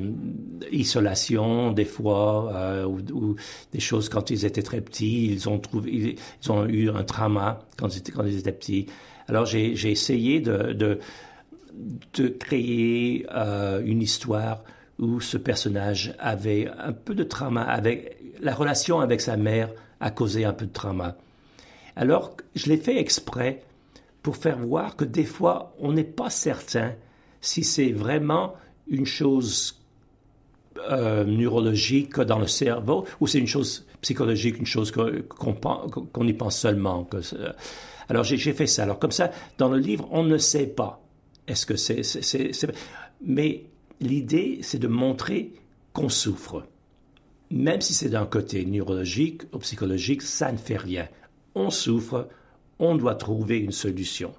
isolation 0.71 1.71
des 1.71 1.85
fois, 1.85 2.53
euh, 2.55 2.85
ou, 2.85 3.35
des 3.71 3.79
choses 3.79 4.09
quand 4.09 4.29
ils 4.29 4.45
étaient 4.45 4.61
très 4.61 4.81
petits, 4.81 5.31
ils 5.31 5.49
ont 5.49 5.59
trouvé, 5.59 6.17
ils, 6.41 6.51
ont 6.51 6.65
eu 6.67 6.89
un 6.89 7.03
trauma 7.03 7.59
quand 7.77 7.95
ils 7.95 7.99
étaient, 7.99 8.11
quand 8.11 8.25
ils 8.25 8.37
étaient 8.37 8.51
petits. 8.51 8.85
Alors 9.27 9.45
j'ai 9.45 9.73
essayé 9.89 10.39
de, 10.39 10.73
de, 10.73 10.99
de 12.13 12.27
créer 12.27 13.25
euh, 13.33 13.81
une 13.83 14.01
histoire 14.01 14.63
où 14.99 15.19
ce 15.19 15.37
personnage 15.37 16.13
avait 16.19 16.69
un 16.77 16.91
peu 16.91 17.15
de 17.15 17.23
trauma, 17.23 17.63
avec 17.63 18.17
la 18.39 18.53
relation 18.53 18.99
avec 18.99 19.21
sa 19.21 19.37
mère 19.37 19.69
a 19.99 20.11
causé 20.11 20.45
un 20.45 20.53
peu 20.53 20.65
de 20.65 20.73
trauma. 20.73 21.15
Alors 21.95 22.35
je 22.55 22.69
l'ai 22.69 22.77
fait 22.77 22.99
exprès 22.99 23.63
pour 24.23 24.37
faire 24.37 24.57
voir 24.57 24.95
que 24.95 25.05
des 25.05 25.25
fois, 25.25 25.75
on 25.79 25.91
n'est 25.91 26.03
pas 26.03 26.29
certain 26.29 26.93
si 27.41 27.63
c'est 27.63 27.91
vraiment 27.91 28.55
une 28.87 29.05
chose 29.05 29.79
euh, 30.89 31.23
neurologique 31.25 32.19
dans 32.19 32.39
le 32.39 32.47
cerveau 32.47 33.05
ou 33.19 33.27
c'est 33.27 33.39
une 33.39 33.47
chose 33.47 33.85
psychologique, 34.01 34.57
une 34.57 34.65
chose 34.65 34.91
qu'on 34.91 36.27
y 36.27 36.33
pense 36.33 36.57
seulement. 36.57 37.07
Alors 38.09 38.23
j'ai 38.23 38.37
fait 38.37 38.67
ça. 38.67 38.83
Alors 38.83 38.97
comme 38.97 39.11
ça, 39.11 39.29
dans 39.57 39.69
le 39.69 39.77
livre, 39.77 40.07
on 40.11 40.23
ne 40.23 40.37
sait 40.37 40.67
pas. 40.67 41.01
Est-ce 41.47 41.65
que 41.65 41.75
c'est... 41.75 42.01
Mais 43.21 43.65
l'idée, 43.99 44.59
c'est 44.61 44.79
de 44.79 44.87
montrer 44.87 45.53
qu'on 45.91 46.09
souffre. 46.09 46.65
Même 47.51 47.81
si 47.81 47.93
c'est 47.93 48.09
d'un 48.09 48.25
côté 48.25 48.65
neurologique 48.65 49.43
ou 49.53 49.59
psychologique, 49.59 50.21
ça 50.21 50.51
ne 50.51 50.57
fait 50.57 50.77
rien. 50.77 51.07
On 51.55 51.69
souffre, 51.69 52.29
on 52.79 52.95
doit 52.95 53.15
trouver 53.15 53.59
une 53.59 53.71
solution. 53.71 54.33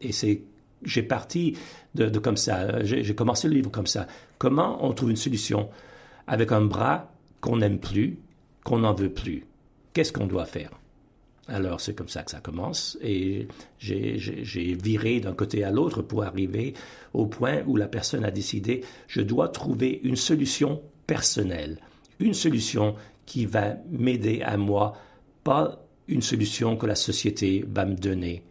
Et 0.00 0.12
c'est, 0.12 0.42
j'ai 0.84 1.02
parti 1.02 1.56
de, 1.94 2.08
comme 2.18 2.36
ça, 2.36 2.82
j'ai 2.84 3.14
commencé 3.14 3.48
le 3.48 3.54
livre 3.54 3.70
comme 3.70 3.86
ça. 3.86 4.06
Comment 4.38 4.84
on 4.84 4.92
trouve 4.92 5.10
une 5.10 5.16
solution 5.16 5.68
avec 6.26 6.52
un 6.52 6.62
bras 6.62 7.10
qu'on 7.40 7.58
n'aime 7.58 7.78
plus, 7.78 8.18
qu'on 8.64 8.78
n'en 8.78 8.94
veut 8.94 9.12
plus? 9.12 9.46
Qu'est-ce 9.92 10.12
qu'on 10.12 10.26
doit 10.26 10.46
faire? 10.46 10.70
Alors 11.46 11.80
c'est 11.80 11.94
comme 11.94 12.08
ça 12.08 12.22
que 12.22 12.30
ça 12.30 12.40
commence. 12.40 12.98
Et 13.02 13.48
j'ai 13.78 14.74
viré 14.82 15.20
d'un 15.20 15.34
côté 15.34 15.62
à 15.62 15.70
l'autre 15.70 16.02
pour 16.02 16.24
arriver 16.24 16.74
au 17.12 17.26
point 17.26 17.62
où 17.66 17.76
la 17.76 17.86
personne 17.86 18.24
a 18.24 18.30
décidé 18.30 18.82
je 19.08 19.20
dois 19.20 19.48
trouver 19.48 20.00
une 20.04 20.16
solution 20.16 20.80
personnelle, 21.06 21.78
une 22.18 22.34
solution 22.34 22.94
qui 23.26 23.46
va 23.46 23.74
m'aider 23.90 24.42
à 24.42 24.56
moi, 24.56 24.96
pas 25.44 25.83
une 26.08 26.22
solution 26.22 26.76
que 26.76 26.86
la 26.86 26.94
société 26.94 27.64
va 27.68 27.84
me 27.84 27.94
donner. 27.94 28.42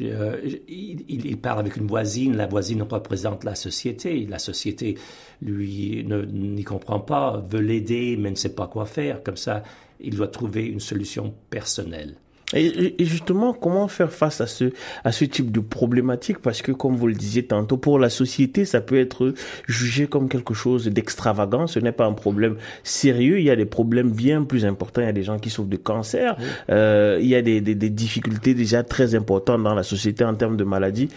Euh, 0.00 0.40
il, 0.68 1.36
parle 1.36 1.60
avec 1.60 1.76
une 1.76 1.86
voisine, 1.86 2.36
la 2.36 2.46
voisine 2.46 2.82
représente 2.82 3.44
la 3.44 3.54
société, 3.54 4.26
la 4.26 4.38
société 4.38 4.96
lui 5.42 6.06
n'y 6.06 6.64
comprend 6.64 7.00
pas, 7.00 7.44
veut 7.50 7.60
l'aider 7.60 8.16
mais 8.18 8.30
ne 8.30 8.36
sait 8.36 8.54
pas 8.54 8.66
quoi 8.66 8.86
faire, 8.86 9.22
comme 9.22 9.36
ça 9.36 9.62
il 10.00 10.16
doit 10.16 10.28
trouver 10.28 10.66
une 10.66 10.80
solution 10.80 11.34
personnelle. 11.50 12.16
Et, 12.54 12.94
justement, 12.98 13.52
comment 13.52 13.86
faire 13.88 14.12
face 14.12 14.40
à 14.40 14.46
ce, 14.46 14.72
à 15.04 15.12
ce 15.12 15.24
type 15.24 15.52
de 15.52 15.60
problématique? 15.60 16.38
Parce 16.38 16.62
que, 16.62 16.72
comme 16.72 16.96
vous 16.96 17.06
le 17.06 17.14
disiez 17.14 17.44
tantôt, 17.44 17.76
pour 17.76 17.98
la 17.98 18.10
société, 18.10 18.64
ça 18.64 18.80
peut 18.80 18.98
être 18.98 19.34
jugé 19.68 20.06
comme 20.06 20.28
quelque 20.28 20.54
chose 20.54 20.86
d'extravagant. 20.88 21.66
Ce 21.66 21.78
n'est 21.78 21.92
pas 21.92 22.06
un 22.06 22.12
problème 22.12 22.56
sérieux. 22.82 23.38
Il 23.38 23.44
y 23.44 23.50
a 23.50 23.56
des 23.56 23.66
problèmes 23.66 24.10
bien 24.10 24.42
plus 24.42 24.64
importants. 24.64 25.02
Il 25.02 25.06
y 25.06 25.08
a 25.08 25.12
des 25.12 25.22
gens 25.22 25.38
qui 25.38 25.50
souffrent 25.50 25.68
de 25.68 25.76
cancer. 25.76 26.36
Euh, 26.70 27.18
il 27.20 27.28
y 27.28 27.34
a 27.34 27.42
des, 27.42 27.60
des, 27.60 27.74
des, 27.74 27.90
difficultés 27.90 28.54
déjà 28.54 28.82
très 28.82 29.14
importantes 29.14 29.62
dans 29.62 29.74
la 29.74 29.82
société 29.82 30.24
en 30.24 30.34
termes 30.34 30.56
de 30.56 30.64
maladies. 30.64 31.08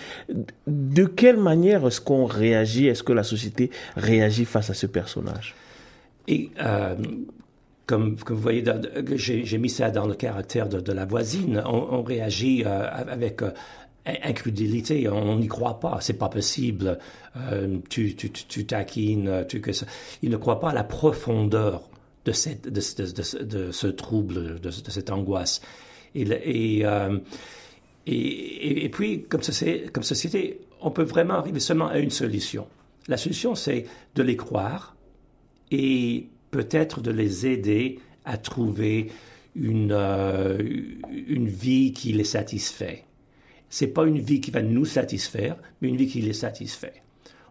De 0.67 1.05
quelle 1.05 1.37
manière 1.37 1.85
est-ce 1.87 2.01
qu'on 2.01 2.25
réagit? 2.25 2.87
Est-ce 2.87 3.03
que 3.03 3.13
la 3.13 3.23
société 3.23 3.71
réagit 3.95 4.45
face 4.45 4.69
à 4.69 4.73
ce 4.73 4.85
personnage? 4.85 5.55
Et 6.27 6.51
euh, 6.61 6.95
comme, 7.85 8.15
vous 8.15 8.35
voyez, 8.37 8.63
j'ai 9.15 9.57
mis 9.57 9.69
ça 9.69 9.91
dans 9.91 10.07
le 10.07 10.15
caractère 10.15 10.69
de, 10.69 10.93
la 10.93 11.05
voisine. 11.05 11.61
On, 11.65 12.01
réagit 12.01 12.63
euh, 12.65 12.87
avec 12.89 13.41
euh, 13.41 13.51
incrédulité. 14.05 15.09
On 15.09 15.37
n'y 15.37 15.47
croit 15.47 15.79
pas. 15.79 15.97
C'est 15.99 16.17
pas 16.17 16.29
possible. 16.29 16.97
Euh, 17.35 17.79
tu, 17.89 18.15
tu, 18.15 18.31
tu, 18.31 18.65
taquines. 18.65 19.45
Tu, 19.49 19.59
que 19.59 19.73
ça. 19.73 19.85
Il 20.21 20.29
ne 20.29 20.37
croit 20.37 20.61
pas 20.61 20.69
à 20.69 20.73
la 20.73 20.85
profondeur 20.85 21.89
de, 22.23 22.31
cette, 22.31 22.69
de, 22.69 22.79
ce 23.71 23.87
trouble, 23.87 24.61
de, 24.61 24.71
cette 24.71 25.11
angoisse. 25.11 25.61
Et, 26.15 26.21
et, 26.21 26.85
et, 28.05 28.89
puis, 28.89 29.23
comme 29.23 29.41
société, 29.41 30.61
on 30.79 30.91
peut 30.91 31.03
vraiment 31.03 31.33
arriver 31.33 31.59
seulement 31.59 31.87
à 31.87 31.99
une 31.99 32.11
solution. 32.11 32.65
La 33.09 33.17
solution, 33.17 33.55
c'est 33.55 33.85
de 34.15 34.23
les 34.23 34.37
croire 34.37 34.95
et 35.71 36.29
peut-être 36.53 37.01
de 37.01 37.09
les 37.09 37.47
aider 37.47 37.99
à 38.25 38.37
trouver 38.37 39.09
une, 39.55 39.91
euh, 39.91 40.61
une 41.27 41.47
vie 41.47 41.93
qui 41.93 42.13
les 42.13 42.23
satisfait. 42.23 43.05
C'est 43.69 43.87
pas 43.87 44.05
une 44.05 44.19
vie 44.19 44.39
qui 44.39 44.51
va 44.51 44.61
nous 44.61 44.85
satisfaire, 44.85 45.57
mais 45.81 45.89
une 45.89 45.97
vie 45.97 46.07
qui 46.07 46.21
les 46.21 46.33
satisfait. 46.33 47.01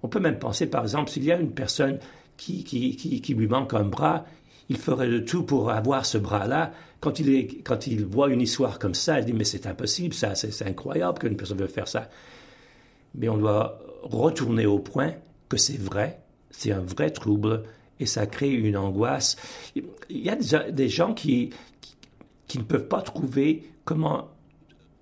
On 0.04 0.08
peut 0.08 0.20
même 0.20 0.38
penser, 0.38 0.68
par 0.68 0.84
exemple, 0.84 1.10
s'il 1.10 1.24
y 1.24 1.32
a 1.32 1.36
une 1.36 1.50
personne 1.50 1.98
qui, 2.36 2.62
qui, 2.62 2.96
qui, 2.96 3.34
lui 3.34 3.48
manque 3.48 3.74
un 3.74 3.82
bras, 3.82 4.24
il 4.68 4.78
ferait 4.78 5.08
de 5.08 5.18
tout 5.18 5.42
pour 5.42 5.70
avoir 5.70 6.06
ce 6.06 6.18
bras-là. 6.18 6.72
Quand 7.00 7.18
il, 7.18 7.34
est, 7.34 7.46
quand 7.64 7.88
il 7.88 8.04
voit 8.04 8.30
une 8.30 8.40
histoire 8.40 8.78
comme 8.78 8.94
ça, 8.94 9.18
il 9.18 9.24
dit 9.24 9.32
mais 9.32 9.42
c'est 9.42 9.66
impossible, 9.66 10.14
ça, 10.14 10.36
c'est 10.36 10.64
incroyable 10.64 11.18
qu'une 11.18 11.36
personne 11.36 11.58
veuille 11.58 11.68
faire 11.68 11.88
ça. 11.88 12.08
Mais 13.16 13.28
on 13.28 13.36
doit 13.36 13.80
retourner 14.02 14.64
au 14.66 14.78
point 14.78 15.14
que 15.48 15.56
c'est 15.56 15.78
vrai, 15.78 16.20
c'est 16.50 16.70
un 16.70 16.80
vrai 16.80 17.10
trouble, 17.10 17.64
et 18.02 18.06
ça 18.06 18.26
crée 18.26 18.50
une 18.50 18.76
angoisse. 18.76 19.36
Il 19.74 19.84
y 20.10 20.28
a 20.28 20.36
des, 20.70 20.88
gens 20.88 21.14
qui, 21.14 21.50
qui, 22.46 22.58
ne 22.58 22.64
peuvent 22.64 22.88
pas 22.88 23.00
trouver 23.00 23.70
comment 23.84 24.28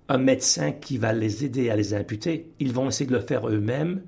un 0.07 0.17
médecin 0.17 0.71
qui 0.71 0.97
va 0.97 1.13
les 1.13 1.43
aider 1.43 1.69
à 1.69 1.75
les 1.75 1.93
imputer. 1.93 2.51
Ils 2.59 2.73
vont 2.73 2.87
essayer 2.87 3.09
de 3.09 3.15
le 3.15 3.21
faire 3.21 3.47
eux-mêmes. 3.49 4.01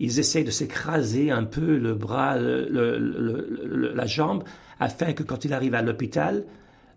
Ils 0.00 0.18
essayent 0.18 0.44
de 0.44 0.50
s'écraser 0.50 1.30
un 1.30 1.44
peu 1.44 1.76
le 1.76 1.94
bras, 1.94 2.36
la 2.36 4.06
jambe, 4.06 4.44
afin 4.80 5.12
que 5.12 5.22
quand 5.22 5.44
il 5.44 5.52
arrive 5.52 5.74
à 5.74 5.82
l'hôpital, 5.82 6.44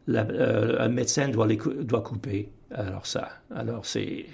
euh, 0.09 0.77
un 0.79 0.87
médecin 0.89 1.27
doit, 1.27 1.47
les, 1.47 1.57
doit 1.57 2.01
couper. 2.01 2.49
Alors 2.71 3.05
ça, 3.05 3.29
alors 3.53 3.85
c'est 3.85 4.25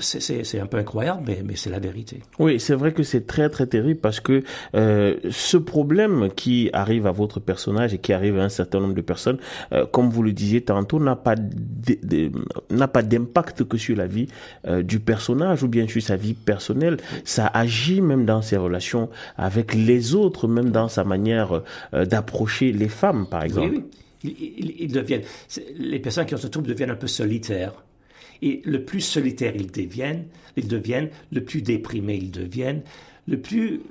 c'est 0.00 0.60
un 0.60 0.66
peu 0.66 0.78
incroyable, 0.78 1.22
mais, 1.26 1.42
mais 1.44 1.56
c'est 1.56 1.70
la 1.70 1.78
vérité. 1.78 2.20
Oui, 2.38 2.60
c'est 2.60 2.74
vrai 2.74 2.92
que 2.92 3.02
c'est 3.02 3.26
très 3.26 3.48
très 3.48 3.66
terrible 3.66 4.00
parce 4.00 4.20
que 4.20 4.42
euh, 4.74 5.16
ce 5.30 5.56
problème 5.56 6.30
qui 6.34 6.70
arrive 6.72 7.06
à 7.06 7.12
votre 7.12 7.40
personnage 7.40 7.94
et 7.94 7.98
qui 7.98 8.12
arrive 8.12 8.38
à 8.38 8.44
un 8.44 8.48
certain 8.48 8.80
nombre 8.80 8.94
de 8.94 9.00
personnes, 9.00 9.38
euh, 9.72 9.86
comme 9.86 10.10
vous 10.10 10.22
le 10.22 10.32
disiez 10.32 10.60
tantôt, 10.62 11.00
n'a 11.00 11.16
pas 11.16 11.34
n'a 12.70 12.88
pas 12.88 13.02
d'impact 13.02 13.64
que 13.64 13.76
sur 13.76 13.96
la 13.96 14.06
vie 14.06 14.28
euh, 14.66 14.82
du 14.82 15.00
personnage 15.00 15.62
ou 15.62 15.68
bien 15.68 15.86
sur 15.86 16.02
sa 16.02 16.16
vie 16.16 16.34
personnelle. 16.34 16.98
Ça 17.24 17.46
agit 17.46 18.00
même 18.00 18.24
dans 18.24 18.42
ses 18.42 18.56
relations 18.56 19.08
avec 19.36 19.74
les 19.74 20.14
autres, 20.14 20.48
même 20.48 20.70
dans 20.70 20.88
sa 20.88 21.04
manière 21.04 21.62
euh, 21.94 22.04
d'approcher 22.04 22.72
les 22.72 22.88
femmes, 22.88 23.26
par 23.26 23.44
exemple. 23.44 23.70
Oui, 23.70 23.76
oui. 23.76 23.84
Ils, 24.24 24.74
ils, 24.80 24.92
deviennent, 24.92 25.22
les 25.78 26.00
personnes 26.00 26.26
qui 26.26 26.34
ont 26.34 26.38
ce 26.38 26.48
trouble 26.48 26.66
deviennent 26.66 26.90
un 26.90 26.96
peu 26.96 27.06
solitaires. 27.06 27.72
Et 28.42 28.62
le 28.64 28.84
plus 28.84 29.00
solitaire 29.00 29.54
ils 29.56 29.70
deviennent, 29.70 30.26
ils 30.56 30.68
deviennent, 30.68 31.10
le 31.32 31.42
plus 31.42 31.62
déprimés 31.62 32.16
ils 32.16 32.30
deviennent, 32.30 32.82
le 33.26 33.38
plus 33.38 33.82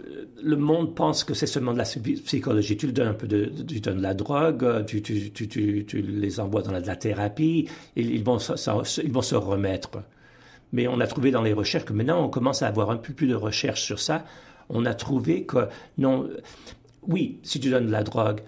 le 0.42 0.56
monde 0.56 0.96
pense 0.96 1.24
que 1.24 1.34
c'est 1.34 1.46
seulement 1.46 1.74
de 1.74 1.78
la 1.78 1.84
psychologie. 1.84 2.76
Tu 2.76 2.92
donnes 2.92 3.10
un 3.10 3.14
peu 3.14 3.28
de, 3.28 3.46
tu 3.68 3.80
donnes 3.80 3.98
de 3.98 4.02
la 4.02 4.16
drogue, 4.16 4.86
tu, 4.86 5.02
tu, 5.02 6.02
les 6.02 6.40
envoies 6.40 6.64
dans 6.64 6.72
la, 6.72 6.82
de 6.82 6.88
la 6.88 6.96
thérapie, 6.96 7.68
ils 7.96 8.24
vont, 8.24 8.38
ils 8.40 9.12
vont 9.12 9.22
se 9.22 9.36
remettre. 9.36 9.92
Mais 10.74 10.88
on 10.88 11.00
a 11.00 11.08
trouvé 11.08 11.32
dans 11.32 11.44
les 11.44 11.54
recherches 11.54 11.86
que 11.86 11.94
maintenant 11.94 12.26
on 12.26 12.30
commence 12.30 12.62
à 12.62 12.68
avoir 12.68 12.90
un 12.90 12.98
peu 12.98 13.14
plus 13.14 13.28
de 13.28 13.36
recherches 13.36 13.84
sur 13.84 14.00
ça. 14.00 14.26
On 14.70 14.86
a 14.86 14.94
trouvé 14.94 15.44
que 15.44 15.68
non, 15.98 16.30
oui, 17.04 17.40
si 17.44 17.60
tu 17.60 17.70
donnes 17.70 17.88
de 17.88 17.92
la 17.92 18.04
drogue, 18.04 18.42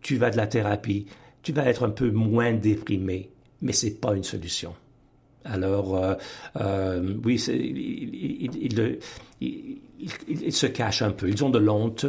tu 0.00 0.16
vas 0.16 0.30
de 0.30 0.36
la 0.36 0.46
thérapie, 0.46 1.06
tu 1.42 1.52
vas 1.52 1.66
être 1.66 1.84
un 1.84 1.90
peu 1.90 2.10
moins 2.10 2.52
déprimé, 2.52 3.30
mais 3.60 3.72
c'est 3.72 4.00
pas 4.00 4.14
une 4.14 4.24
solution. 4.24 4.74
Alors, 5.44 5.96
euh, 5.96 6.14
euh, 6.60 7.14
oui, 7.24 7.36
ils 7.40 8.98
il, 10.28 10.52
se 10.52 10.66
cachent 10.66 11.02
un 11.02 11.10
peu. 11.10 11.28
Ils 11.28 11.44
ont 11.44 11.50
de 11.50 11.58
l'honte, 11.58 12.06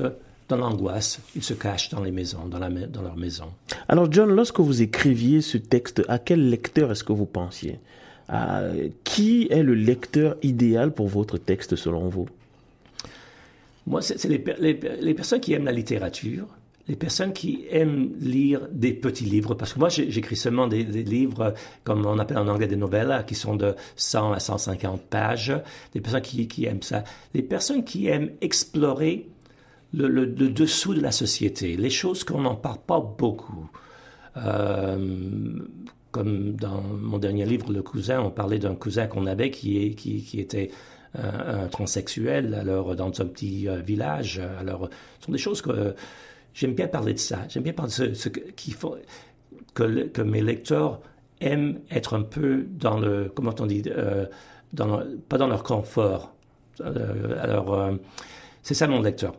dans 0.48 0.58
l'angoisse. 0.58 1.20
Ils 1.36 1.44
se 1.44 1.54
cachent 1.54 1.90
dans 1.90 2.02
les 2.02 2.12
maisons, 2.12 2.48
dans, 2.48 2.60
la, 2.60 2.70
dans 2.70 3.02
leur 3.02 3.18
maison. 3.18 3.46
Alors, 3.88 4.12
John, 4.12 4.30
lorsque 4.36 4.60
vous 4.60 4.82
écriviez 4.82 5.42
ce 5.42 5.58
texte, 5.58 6.04
à 6.08 6.20
quel 6.20 6.50
lecteur 6.50 6.92
est-ce 6.92 7.04
que 7.04 7.14
vous 7.14 7.26
pensiez? 7.26 7.80
Qui 9.04 9.48
est 9.50 9.64
le 9.64 9.74
lecteur 9.74 10.38
idéal 10.44 10.92
pour 10.92 11.08
votre 11.08 11.40
texte, 11.40 11.76
selon 11.76 12.10
vous? 12.10 12.28
Moi, 13.88 14.04
c'est 14.04 14.24
les, 14.26 14.44
les 15.02 15.14
personnes 15.16 15.40
qui 15.40 15.54
aiment 15.54 15.66
la 15.66 15.72
littérature, 15.72 16.48
les 16.90 16.96
personnes 16.96 17.34
qui 17.34 17.66
aiment 17.70 18.16
lire 18.20 18.68
des 18.72 18.94
petits 18.94 19.26
livres, 19.26 19.54
parce 19.54 19.74
que 19.74 19.80
moi 19.80 19.90
j'écris 19.90 20.36
seulement 20.36 20.68
des, 20.68 20.84
livres, 20.84 21.54
comme 21.84 22.04
on 22.06 22.18
appelle 22.18 22.40
en 22.40 22.48
anglais 22.48 22.68
des 22.68 22.76
novellas, 22.76 23.22
qui 23.22 23.36
sont 23.36 23.56
de 23.56 23.76
100 23.96 24.34
à 24.34 24.40
150 24.40 25.04
pages, 25.04 25.54
des 25.94 26.02
personnes 26.02 26.22
qui, 26.22 26.66
aiment 26.66 26.82
ça. 26.82 27.04
Les 27.36 27.44
personnes 27.44 27.84
qui 27.84 28.08
aiment 28.08 28.32
explorer 28.42 29.30
le, 29.94 30.26
dessous 30.26 30.96
de 30.96 31.00
la 31.00 31.12
société, 31.12 31.78
les 31.78 31.92
choses 31.92 32.24
qu'on 32.24 32.42
n'en 32.42 32.56
parle 32.56 32.80
pas 32.86 33.00
beaucoup. 33.00 33.70
Euh, 34.38 35.60
comme 36.10 36.54
dans 36.54 36.82
mon 36.82 37.20
dernier 37.20 37.46
livre, 37.46 37.72
Le 37.72 37.84
Cousin, 37.84 38.20
on 38.20 38.32
parlait 38.32 38.58
d'un 38.58 38.74
cousin 38.74 39.06
qu'on 39.06 39.28
avait 39.28 39.52
qui, 39.52 40.26
était 40.34 40.72
un, 41.16 41.68
transsexuel, 41.68 42.56
alors 42.56 42.96
dans 42.96 43.10
un 43.22 43.26
petit 43.26 43.70
euh, 43.70 43.76
village. 43.78 44.42
Alors, 44.60 44.90
ce 45.20 45.26
sont 45.28 45.32
des 45.32 45.38
choses 45.38 45.62
que 45.62 45.94
J'aime 46.54 46.74
bien 46.74 46.88
parler 46.88 47.14
de 47.14 47.20
ça. 47.20 47.40
J'aime 47.50 47.64
bien 47.64 47.74
parler 47.74 47.92
de 47.92 48.14
ce, 48.14 48.30
qu'il 48.30 48.74
faut 48.74 48.96
que, 49.74 50.08
que, 50.08 50.22
mes 50.22 50.42
lecteurs 50.42 51.00
aiment 51.42 51.80
être 51.92 52.16
un 52.16 52.24
peu 52.24 52.66
dans 52.70 53.00
le, 53.00 53.32
comment 53.34 53.54
on 53.60 53.66
dit, 53.66 53.84
euh, 53.88 54.26
dans 54.74 55.02
pas 55.28 55.38
dans 55.38 55.48
leur 55.48 55.64
confort. 55.64 56.34
Euh, 56.82 57.42
alors, 57.42 57.74
euh, 57.74 57.92
c'est 58.64 58.74
ça 58.74 58.88
mon 58.88 59.02
lecteur. 59.02 59.34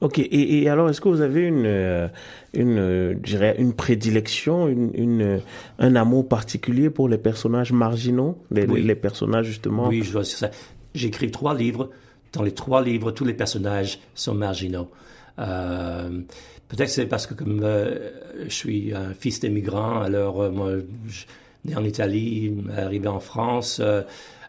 Ok. 0.00 0.18
Et, 0.18 0.68
alors, 0.68 0.90
est-ce 0.90 1.00
que 1.00 1.08
vous 1.08 1.22
avez 1.22 1.42
une, 1.42 2.10
une, 2.52 3.14
dirais, 3.14 3.56
une 3.58 3.72
prédilection, 3.72 4.68
une, 4.68 4.90
une, 4.94 5.40
un 5.78 5.96
amour 5.96 6.28
particulier 6.28 6.90
pour 6.90 7.08
les 7.08 7.16
personnages 7.16 7.72
marginaux, 7.72 8.38
les, 8.50 8.66
les 8.66 8.94
personnages 8.94 9.46
justement? 9.46 9.88
Oui, 9.88 10.02
je 10.02 10.12
vois 10.12 10.24
ça. 10.24 10.50
J'écris 10.94 11.30
trois 11.30 11.54
livres. 11.54 11.90
Dans 12.32 12.42
les 12.42 12.52
trois 12.52 12.82
livres, 12.82 13.12
tous 13.12 13.24
les 13.24 13.34
personnages 13.34 14.00
sont 14.14 14.34
marginaux. 14.34 14.90
Euh, 15.38 16.20
peut-être 16.68 16.88
c'est 16.88 17.06
parce 17.06 17.26
que 17.26 17.34
comme 17.34 17.60
euh, 17.62 18.10
je 18.44 18.54
suis 18.54 18.94
un 18.94 19.14
fils 19.14 19.40
d'émigrant, 19.40 20.00
alors 20.00 20.42
euh, 20.42 20.50
moi, 20.50 20.72
je, 21.06 21.24
né 21.64 21.76
en 21.76 21.84
Italie, 21.84 22.54
arrivé 22.76 23.08
en 23.08 23.20
France, 23.20 23.80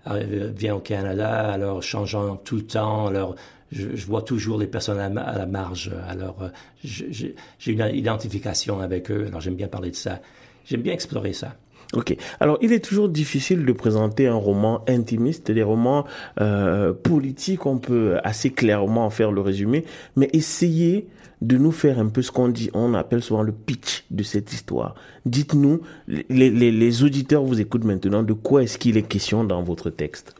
vient 0.05 0.75
au 0.75 0.79
Canada, 0.79 1.51
alors 1.51 1.81
changeant 1.81 2.35
tout 2.35 2.57
le 2.57 2.65
temps, 2.65 3.07
alors 3.07 3.35
je, 3.71 4.05
vois 4.05 4.21
toujours 4.21 4.59
les 4.59 4.67
personnes 4.67 4.99
à, 4.99 5.37
la 5.37 5.45
marge, 5.45 5.91
alors 6.09 6.49
j'ai 6.83 7.33
une 7.65 7.89
identification 7.93 8.81
avec 8.81 9.09
eux, 9.11 9.25
alors 9.27 9.39
j'aime 9.39 9.55
bien 9.55 9.69
parler 9.69 9.91
de 9.91 9.95
ça. 9.95 10.19
j'aime 10.65 10.81
bien 10.81 10.93
explorer 10.93 11.31
ça. 11.31 11.55
Ok. 11.93 12.15
Alors, 12.39 12.57
il 12.61 12.73
est 12.73 12.83
toujours 12.83 13.09
difficile 13.09 13.65
de 13.65 13.71
présenter 13.71 14.27
un 14.27 14.35
roman 14.35 14.83
intimiste, 14.87 15.51
des 15.51 15.63
romans 15.63 16.05
euh, 16.41 16.93
politiques. 16.93 17.65
On 17.65 17.77
peut 17.77 18.17
assez 18.23 18.49
clairement 18.51 19.05
en 19.05 19.09
faire 19.09 19.31
le 19.31 19.41
résumé, 19.41 19.85
mais 20.15 20.29
essayez 20.33 21.07
de 21.41 21.57
nous 21.57 21.71
faire 21.71 21.99
un 21.99 22.07
peu 22.07 22.21
ce 22.21 22.31
qu'on 22.31 22.47
dit, 22.47 22.69
on 22.73 22.93
appelle 22.93 23.21
souvent 23.21 23.43
le 23.43 23.51
pitch 23.51 24.05
de 24.09 24.23
cette 24.23 24.53
histoire. 24.53 24.95
Dites-nous, 25.25 25.81
les, 26.07 27.03
auditeurs 27.03 27.43
vous 27.43 27.59
écoutent 27.59 27.83
maintenant, 27.83 28.23
de 28.23 28.33
quoi 28.33 28.63
est-ce 28.63 28.77
qu'il 28.77 28.97
est 28.97 29.03
question 29.03 29.43
dans 29.43 29.61
votre 29.61 29.89
texte? 29.89 30.33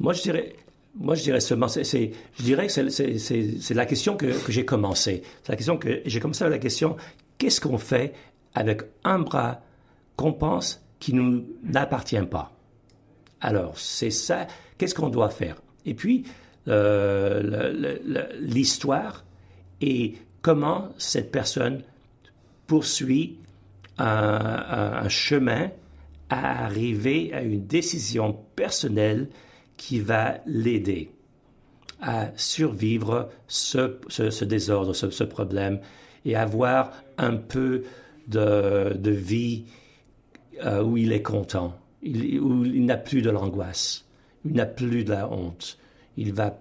Moi, 0.00 0.12
je 0.12 0.22
dirais, 0.22 0.54
moi, 0.98 1.14
je 1.14 1.22
dirais 1.22 1.40
seulement, 1.40 1.68
c'est, 1.68 1.84
je 1.84 2.42
dirais 2.42 2.66
que 2.66 2.90
c'est 2.90 3.74
la 3.74 3.86
question 3.86 4.16
que, 4.16 4.26
que 4.26 4.50
j'ai 4.50 4.64
commencé. 4.64 5.22
C'est 5.42 5.52
la 5.52 5.56
question 5.56 5.76
que 5.76 6.00
j'ai 6.04 6.20
commencé 6.20 6.42
avec 6.42 6.54
la 6.54 6.62
question 6.62 6.96
qu'est-ce 7.38 7.60
qu'on 7.60 7.78
fait 7.78 8.14
avec 8.54 8.82
un 9.04 9.20
bras 9.20 9.62
qu'on 10.20 10.34
pense 10.34 10.84
qui 10.98 11.14
nous 11.14 11.46
n'appartient 11.62 12.20
pas. 12.30 12.52
Alors, 13.40 13.78
c'est 13.78 14.10
ça, 14.10 14.46
qu'est-ce 14.76 14.94
qu'on 14.94 15.08
doit 15.08 15.30
faire? 15.30 15.62
Et 15.86 15.94
puis, 15.94 16.24
euh, 16.68 17.96
l'histoire 18.38 19.24
et 19.80 20.16
comment 20.42 20.90
cette 20.98 21.32
personne 21.32 21.80
poursuit 22.66 23.38
un, 23.96 25.08
chemin 25.08 25.70
à 26.28 26.64
arriver 26.66 27.32
à 27.32 27.40
une 27.40 27.66
décision 27.66 28.38
personnelle 28.56 29.30
qui 29.78 30.00
va 30.00 30.36
l'aider 30.44 31.12
à 32.02 32.28
survivre 32.36 33.30
ce, 33.48 34.44
désordre, 34.44 34.92
ce, 34.92 35.24
problème, 35.24 35.80
et 36.26 36.36
avoir 36.36 36.92
un 37.16 37.36
peu 37.36 37.84
de 38.28 39.10
vie 39.10 39.64
euh, 40.64 40.82
où 40.82 40.96
il 40.96 41.12
est 41.12 41.22
content, 41.22 41.78
où 42.02 42.64
il 42.64 42.84
n'a 42.84 42.96
plus 42.96 43.22
de 43.22 43.30
l'angoisse, 43.30 44.06
il 44.44 44.52
n'a 44.52 44.66
plus 44.66 45.04
de 45.04 45.10
la 45.10 45.30
honte. 45.30 45.78
Il 46.16 46.32
va 46.32 46.58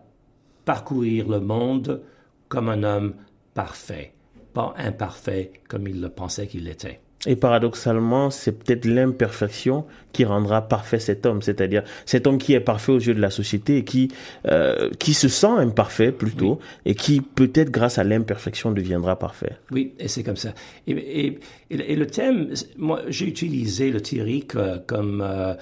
parcourir 0.65 1.27
le 1.27 1.39
monde 1.39 2.01
comme 2.47 2.69
un 2.69 2.83
homme 2.83 3.15
parfait, 3.53 4.13
pas 4.53 4.73
imparfait 4.77 5.51
comme 5.67 5.87
il 5.87 6.01
le 6.01 6.09
pensait 6.09 6.47
qu'il 6.47 6.67
était. 6.67 7.01
Et 7.25 7.35
paradoxalement, 7.35 8.29
c'est 8.29 8.53
peut-être 8.53 8.85
l'imperfection 8.85 9.85
qui 10.13 10.23
rendra 10.23 10.61
parfait 10.61 10.99
cet 10.99 11.25
homme, 11.25 11.41
c'est-à-dire 11.41 11.83
cet 12.05 12.27
homme 12.27 12.37
qui 12.37 12.53
est 12.53 12.61
parfait 12.61 12.93
aux 12.93 12.99
yeux 12.99 13.13
de 13.13 13.19
la 13.19 13.29
société 13.29 13.77
et 13.77 13.83
qui 13.83 14.09
euh, 14.47 14.89
qui 14.99 15.13
se 15.13 15.27
sent 15.27 15.47
imparfait 15.47 16.13
plutôt 16.13 16.59
et 16.85 16.95
qui 16.95 17.19
peut-être 17.19 17.71
grâce 17.71 17.97
à 17.97 18.05
l'imperfection 18.05 18.71
deviendra 18.71 19.19
parfait. 19.19 19.57
Oui, 19.71 19.93
et 19.99 20.07
c'est 20.07 20.23
comme 20.23 20.37
ça. 20.37 20.53
Et, 20.87 21.39
et, 21.69 21.95
le 21.95 22.07
thème, 22.07 22.53
moi, 22.77 23.01
j'ai 23.09 23.27
utilisé 23.27 23.91
le 23.91 23.99
théorique 23.99 24.55
euh, 24.55 24.77
comme, 24.87 25.21
euh, 25.21 25.55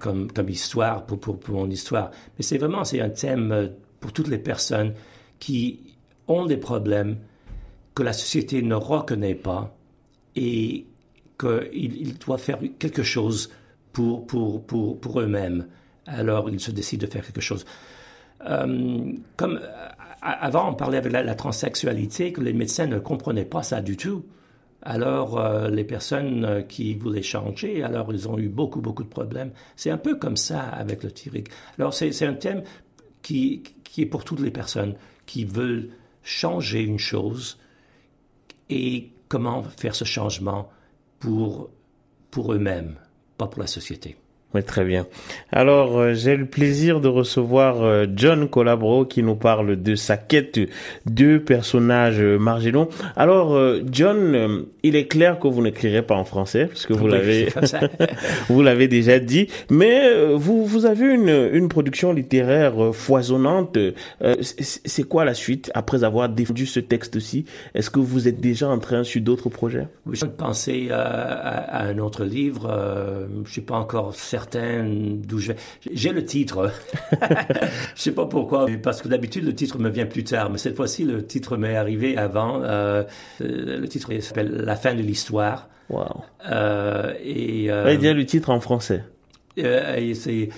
comme 0.00 0.32
comme 0.32 0.48
histoire 0.48 1.06
pour, 1.06 1.20
pour, 1.20 1.38
pour 1.38 1.54
mon 1.54 1.70
histoire, 1.70 2.10
mais 2.36 2.42
c'est 2.42 2.58
vraiment 2.58 2.82
c'est 2.82 3.00
un 3.00 3.10
thème 3.10 3.70
pour 4.00 4.12
toutes 4.12 4.28
les 4.28 4.38
personnes 4.38 4.92
qui 5.38 5.78
ont 6.26 6.46
des 6.46 6.56
problèmes 6.56 7.18
que 7.94 8.02
la 8.02 8.12
société 8.12 8.60
ne 8.60 8.74
reconnaît 8.74 9.36
pas 9.36 9.72
et 10.36 10.86
qu'ils 11.38 12.18
doivent 12.18 12.40
faire 12.40 12.58
quelque 12.78 13.02
chose 13.02 13.50
pour, 13.92 14.26
pour, 14.26 14.64
pour, 14.66 15.00
pour 15.00 15.20
eux-mêmes. 15.20 15.66
Alors 16.06 16.50
ils 16.50 16.60
se 16.60 16.70
décident 16.70 17.06
de 17.06 17.10
faire 17.10 17.24
quelque 17.24 17.40
chose. 17.40 17.64
Euh, 18.46 19.12
comme 19.36 19.60
avant, 20.24 20.70
on 20.70 20.74
parlait 20.74 20.96
avec 20.96 21.12
la, 21.12 21.34
transsexualité, 21.34 22.32
que 22.32 22.40
les 22.40 22.54
médecins 22.54 22.86
ne 22.86 22.98
comprenaient 22.98 23.44
pas 23.44 23.62
ça 23.62 23.82
du 23.82 23.96
tout. 23.96 24.24
Alors, 24.80 25.38
euh, 25.38 25.68
les 25.68 25.84
personnes 25.84 26.44
euh, 26.44 26.62
qui 26.62 26.94
voulaient 26.94 27.22
changer, 27.22 27.82
alors 27.82 28.12
ils 28.12 28.28
ont 28.28 28.38
eu 28.38 28.48
beaucoup, 28.48 28.80
beaucoup 28.80 29.02
de 29.02 29.08
problèmes. 29.08 29.50
C'est 29.76 29.90
un 29.90 29.98
peu 29.98 30.16
comme 30.16 30.36
ça 30.36 30.60
avec 30.60 31.02
le 31.02 31.10
thyrique. 31.10 31.48
Alors, 31.78 31.94
c'est 31.94 32.22
un 32.24 32.34
thème 32.34 32.62
qui, 33.22 33.62
qui 33.82 34.02
est 34.02 34.06
pour 34.06 34.24
toutes 34.24 34.40
les 34.40 34.50
personnes 34.50 34.94
qui 35.26 35.44
veulent 35.44 35.88
changer 36.22 36.82
une 36.82 36.98
chose 36.98 37.58
et 38.68 39.10
comment 39.34 39.64
faire 39.64 39.96
ce 39.96 40.04
changement 40.04 40.70
pour, 41.18 41.68
eux-mêmes, 42.52 42.94
pas 43.36 43.48
pour 43.48 43.60
la 43.62 43.66
société. 43.66 44.16
Très 44.62 44.84
bien. 44.84 45.06
Alors, 45.50 45.98
euh, 45.98 46.14
j'ai 46.14 46.36
le 46.36 46.46
plaisir 46.46 47.00
de 47.00 47.08
recevoir 47.08 47.82
euh, 47.82 48.06
John 48.14 48.48
Colabro 48.48 49.04
qui 49.04 49.22
nous 49.22 49.34
parle 49.34 49.82
de 49.82 49.94
sa 49.96 50.16
quête 50.16 50.60
de 51.06 51.38
personnages 51.38 52.20
marginaux. 52.20 52.88
Alors, 53.16 53.54
euh, 53.54 53.82
John, 53.90 54.64
il 54.82 54.94
est 54.94 55.06
clair 55.06 55.40
que 55.40 55.48
vous 55.48 55.60
n'écrirez 55.60 56.02
pas 56.02 56.14
en 56.14 56.24
français, 56.24 56.66
puisque 56.66 56.92
vous 56.92 57.08
l'avez, 57.08 57.48
vous 58.48 58.62
l'avez 58.62 58.86
déjà 58.86 59.18
dit, 59.18 59.48
mais 59.70 60.34
vous, 60.34 60.64
vous 60.64 60.86
avez 60.86 61.06
une, 61.06 61.50
une 61.52 61.68
production 61.68 62.12
littéraire 62.12 62.74
foisonnante. 62.92 63.76
C'est 64.40 65.04
quoi 65.04 65.24
la 65.24 65.34
suite 65.34 65.70
après 65.74 66.04
avoir 66.04 66.28
défendu 66.28 66.66
ce 66.66 66.80
texte-ci? 66.80 67.44
Est-ce 67.74 67.90
que 67.90 67.98
vous 67.98 68.28
êtes 68.28 68.40
déjà 68.40 68.68
en 68.68 68.78
train 68.78 69.02
sur 69.02 69.20
d'autres 69.20 69.48
projets? 69.48 69.88
Oui, 70.06 70.16
je 70.16 70.26
pensais 70.26 70.90
à, 70.90 71.00
à, 71.00 71.86
un 71.86 71.98
autre 71.98 72.24
livre. 72.24 73.26
je 73.44 73.50
suis 73.50 73.60
pas 73.60 73.76
encore 73.76 74.14
certain 74.14 74.43
d'où 74.52 75.38
je 75.38 75.52
vais. 75.52 75.58
J'ai 75.92 76.12
le 76.12 76.24
titre. 76.24 76.70
je 77.94 78.00
sais 78.00 78.12
pas 78.12 78.26
pourquoi, 78.26 78.66
parce 78.82 79.02
que 79.02 79.08
d'habitude 79.08 79.44
le 79.44 79.54
titre 79.54 79.78
me 79.78 79.88
vient 79.88 80.06
plus 80.06 80.24
tard, 80.24 80.50
mais 80.50 80.58
cette 80.58 80.76
fois-ci 80.76 81.04
le 81.04 81.24
titre 81.24 81.56
m'est 81.56 81.76
arrivé 81.76 82.16
avant. 82.16 82.62
Euh, 82.62 83.04
euh, 83.40 83.80
le 83.80 83.88
titre 83.88 84.12
s'appelle 84.20 84.50
La 84.64 84.76
fin 84.76 84.94
de 84.94 85.02
l'histoire. 85.02 85.68
Wow. 85.90 86.24
Euh, 86.50 87.12
et 87.22 87.70
euh, 87.70 87.96
dire 87.96 88.14
le 88.14 88.24
titre 88.24 88.50
en 88.50 88.60
français. 88.60 89.04
Euh, 89.58 90.14
c'est 90.14 90.48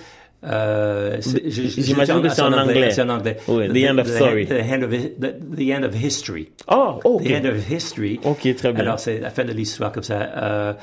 euh, 0.43 1.17
J'imagine 1.45 2.21
que 2.21 2.29
c'est 2.29 2.41
en 2.41 2.53
anglais. 2.53 2.91
C'est 2.91 3.01
en 3.01 3.09
anglais. 3.09 3.37
Oui, 3.47 3.67
the, 3.69 3.89
end 3.89 3.97
of 3.97 4.07
story. 4.07 4.45
The, 4.45 4.51
end 4.51 4.83
of, 4.83 4.91
the, 4.91 5.71
end 5.71 5.83
of 5.83 5.95
history. 5.95 6.51
Oh, 6.69 6.99
ok. 7.03 7.23
The 7.23 7.31
end 7.31 7.45
of 7.45 7.69
history. 7.69 8.19
Ok, 8.23 8.55
très 8.55 8.71
bien. 8.71 8.81
Alors, 8.81 8.99
c'est 8.99 9.19
la 9.19 9.29
fin 9.29 9.43
de 9.45 9.51
l'histoire 9.51 9.91
comme 9.91 10.03
ça. 10.03 10.29
Euh, 10.37 10.73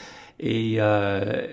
et 0.40 0.76
euh, 0.78 1.46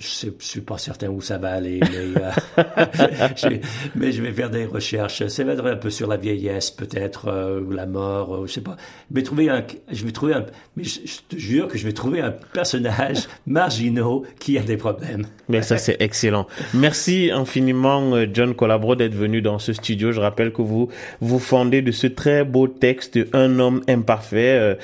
je 0.00 0.26
ne 0.26 0.32
suis 0.38 0.60
pas 0.60 0.78
certain 0.78 1.08
où 1.08 1.20
ça 1.20 1.38
va 1.38 1.50
aller, 1.52 1.80
mais, 1.80 2.20
euh, 2.20 2.30
je, 3.36 4.10
je 4.10 4.22
vais 4.22 4.32
faire 4.32 4.50
des 4.50 4.64
recherches. 4.64 5.26
Ça 5.26 5.44
va 5.44 5.52
être 5.52 5.66
un 5.66 5.76
peu 5.76 5.90
sur 5.90 6.08
la 6.08 6.16
vieillesse, 6.16 6.70
peut-être, 6.70 7.28
euh, 7.28 7.60
ou 7.60 7.70
la 7.72 7.86
mort, 7.86 8.34
euh, 8.34 8.46
je 8.46 8.52
sais 8.52 8.60
pas. 8.60 8.76
Je 9.10 9.16
vais 9.16 9.22
trouver 9.22 9.50
un, 9.50 9.64
je 9.92 10.04
vais 10.04 10.12
trouver 10.12 10.34
un, 10.34 10.46
mais 10.76 10.84
je, 10.84 10.98
te 11.28 11.36
jure 11.36 11.68
que 11.68 11.76
je 11.76 11.86
vais 11.86 11.92
trouver 11.92 12.20
un 12.20 12.30
personnage 12.30 13.28
marginal 13.46 14.20
qui 14.38 14.58
a 14.58 14.62
des 14.62 14.76
problèmes. 14.76 15.26
Mais 15.48 15.62
ça, 15.62 15.76
c'est 15.76 15.96
excellent. 16.00 16.46
Merci 16.74 17.30
infiniment, 17.32 18.14
John 18.32 18.54
Collabro, 18.54 18.94
d'être 18.94 19.14
venu 19.14 19.42
dans 19.42 19.58
ce 19.58 19.72
studio. 19.72 20.12
Je 20.12 20.20
rappelle 20.20 20.52
que 20.52 20.62
vous 20.62 20.88
vous 21.20 21.38
fondez 21.38 21.82
de 21.82 21.92
ce 21.92 22.06
très 22.06 22.44
beau 22.44 22.68
texte, 22.68 23.18
Un 23.32 23.58
homme 23.58 23.82
imparfait, 23.88 24.78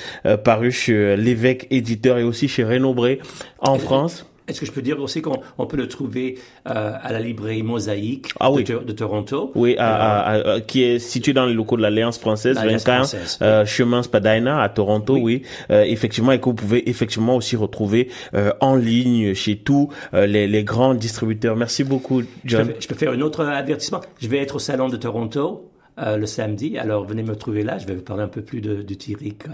paru 0.44 0.72
chez 0.72 1.16
l'évêque 1.16 1.66
éditeur 1.70 2.18
et 2.18 2.25
aussi 2.25 2.49
chez 2.49 2.64
Renaud 2.64 2.94
Bré 2.94 3.20
en 3.59 3.79
France. 3.79 4.27
Est-ce 4.49 4.61
que 4.61 4.67
je 4.67 4.73
peux 4.73 4.83
dire 4.83 5.01
aussi 5.01 5.23
qu'on 5.23 5.67
peut 5.67 5.77
le 5.77 5.89
trouver 5.89 6.39
euh, 6.69 6.93
à 7.03 7.12
la 7.12 7.19
librairie 7.19 7.62
Mosaïque 7.62 8.29
ah 8.39 8.51
de, 8.51 8.93
Toronto 8.93 9.51
Oui, 9.57 9.77
qui 10.69 10.85
est 10.85 10.99
situé 10.99 11.33
dans 11.33 11.47
les 11.47 11.55
locaux 11.55 11.77
de 11.77 11.83
l'Alliance 11.83 12.19
française, 12.19 12.57
25 12.57 13.43
euh, 13.43 13.67
chemin 13.67 14.03
Spadina 14.03 14.62
à 14.62 14.69
Toronto, 14.69 15.17
oui. 15.17 15.43
Euh, 15.71 15.83
effectivement, 15.83 16.33
et 16.33 16.39
que 16.39 16.45
vous 16.45 16.55
pouvez 16.55 16.89
effectivement 16.89 17.37
aussi 17.37 17.57
retrouver 17.57 18.09
euh, 18.35 18.53
en 18.61 18.77
ligne 18.77 19.35
chez 19.35 19.57
tous 19.57 19.89
les, 20.12 20.47
les, 20.47 20.65
grands 20.65 20.95
distributeurs. 20.95 21.57
Merci 21.57 21.83
beaucoup, 21.83 22.23
John. 22.45 22.73
Je 22.79 22.87
peux, 22.87 22.95
faire 22.95 23.12
un 23.12 23.21
autre 23.21 23.45
avertissement. 23.45 24.01
Je 24.21 24.29
vais 24.29 24.39
être 24.39 24.57
au 24.57 24.61
salon 24.61 24.89
de 24.89 24.97
Toronto 24.97 25.71
le 25.99 26.27
samedi, 26.27 26.79
alors 26.79 27.05
venez 27.07 27.23
me 27.23 27.35
trouver 27.37 27.63
là. 27.63 27.79
Je 27.79 27.87
vais 27.87 27.95
vous 27.95 28.03
parler 28.03 28.23
un 28.23 28.29
peu 28.29 28.43
plus 28.43 28.61
de, 28.61 28.83
du 28.83 28.97
Tyrique. 28.97 29.45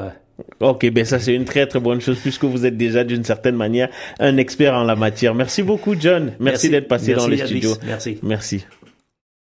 Ok, 0.61 0.91
ben 0.91 1.05
ça 1.05 1.19
c'est 1.19 1.35
une 1.35 1.45
très 1.45 1.67
très 1.67 1.81
bonne 1.81 2.01
chose 2.01 2.19
puisque 2.19 2.45
vous 2.45 2.67
êtes 2.67 2.77
déjà 2.77 3.05
d'une 3.05 3.25
certaine 3.25 3.57
manière 3.57 3.89
un 4.19 4.37
expert 4.37 4.75
en 4.75 4.85
la 4.85 4.97
matière. 4.97 5.35
Merci 5.35 5.63
beaucoup 5.63 5.95
John. 5.99 6.33
Merci, 6.41 6.71
d'être 6.71 6.89
passé 6.89 7.15
dans 7.15 7.29
les 7.29 7.39
studios. 7.39 7.75
Merci. 7.87 8.19
Merci. 8.23 8.65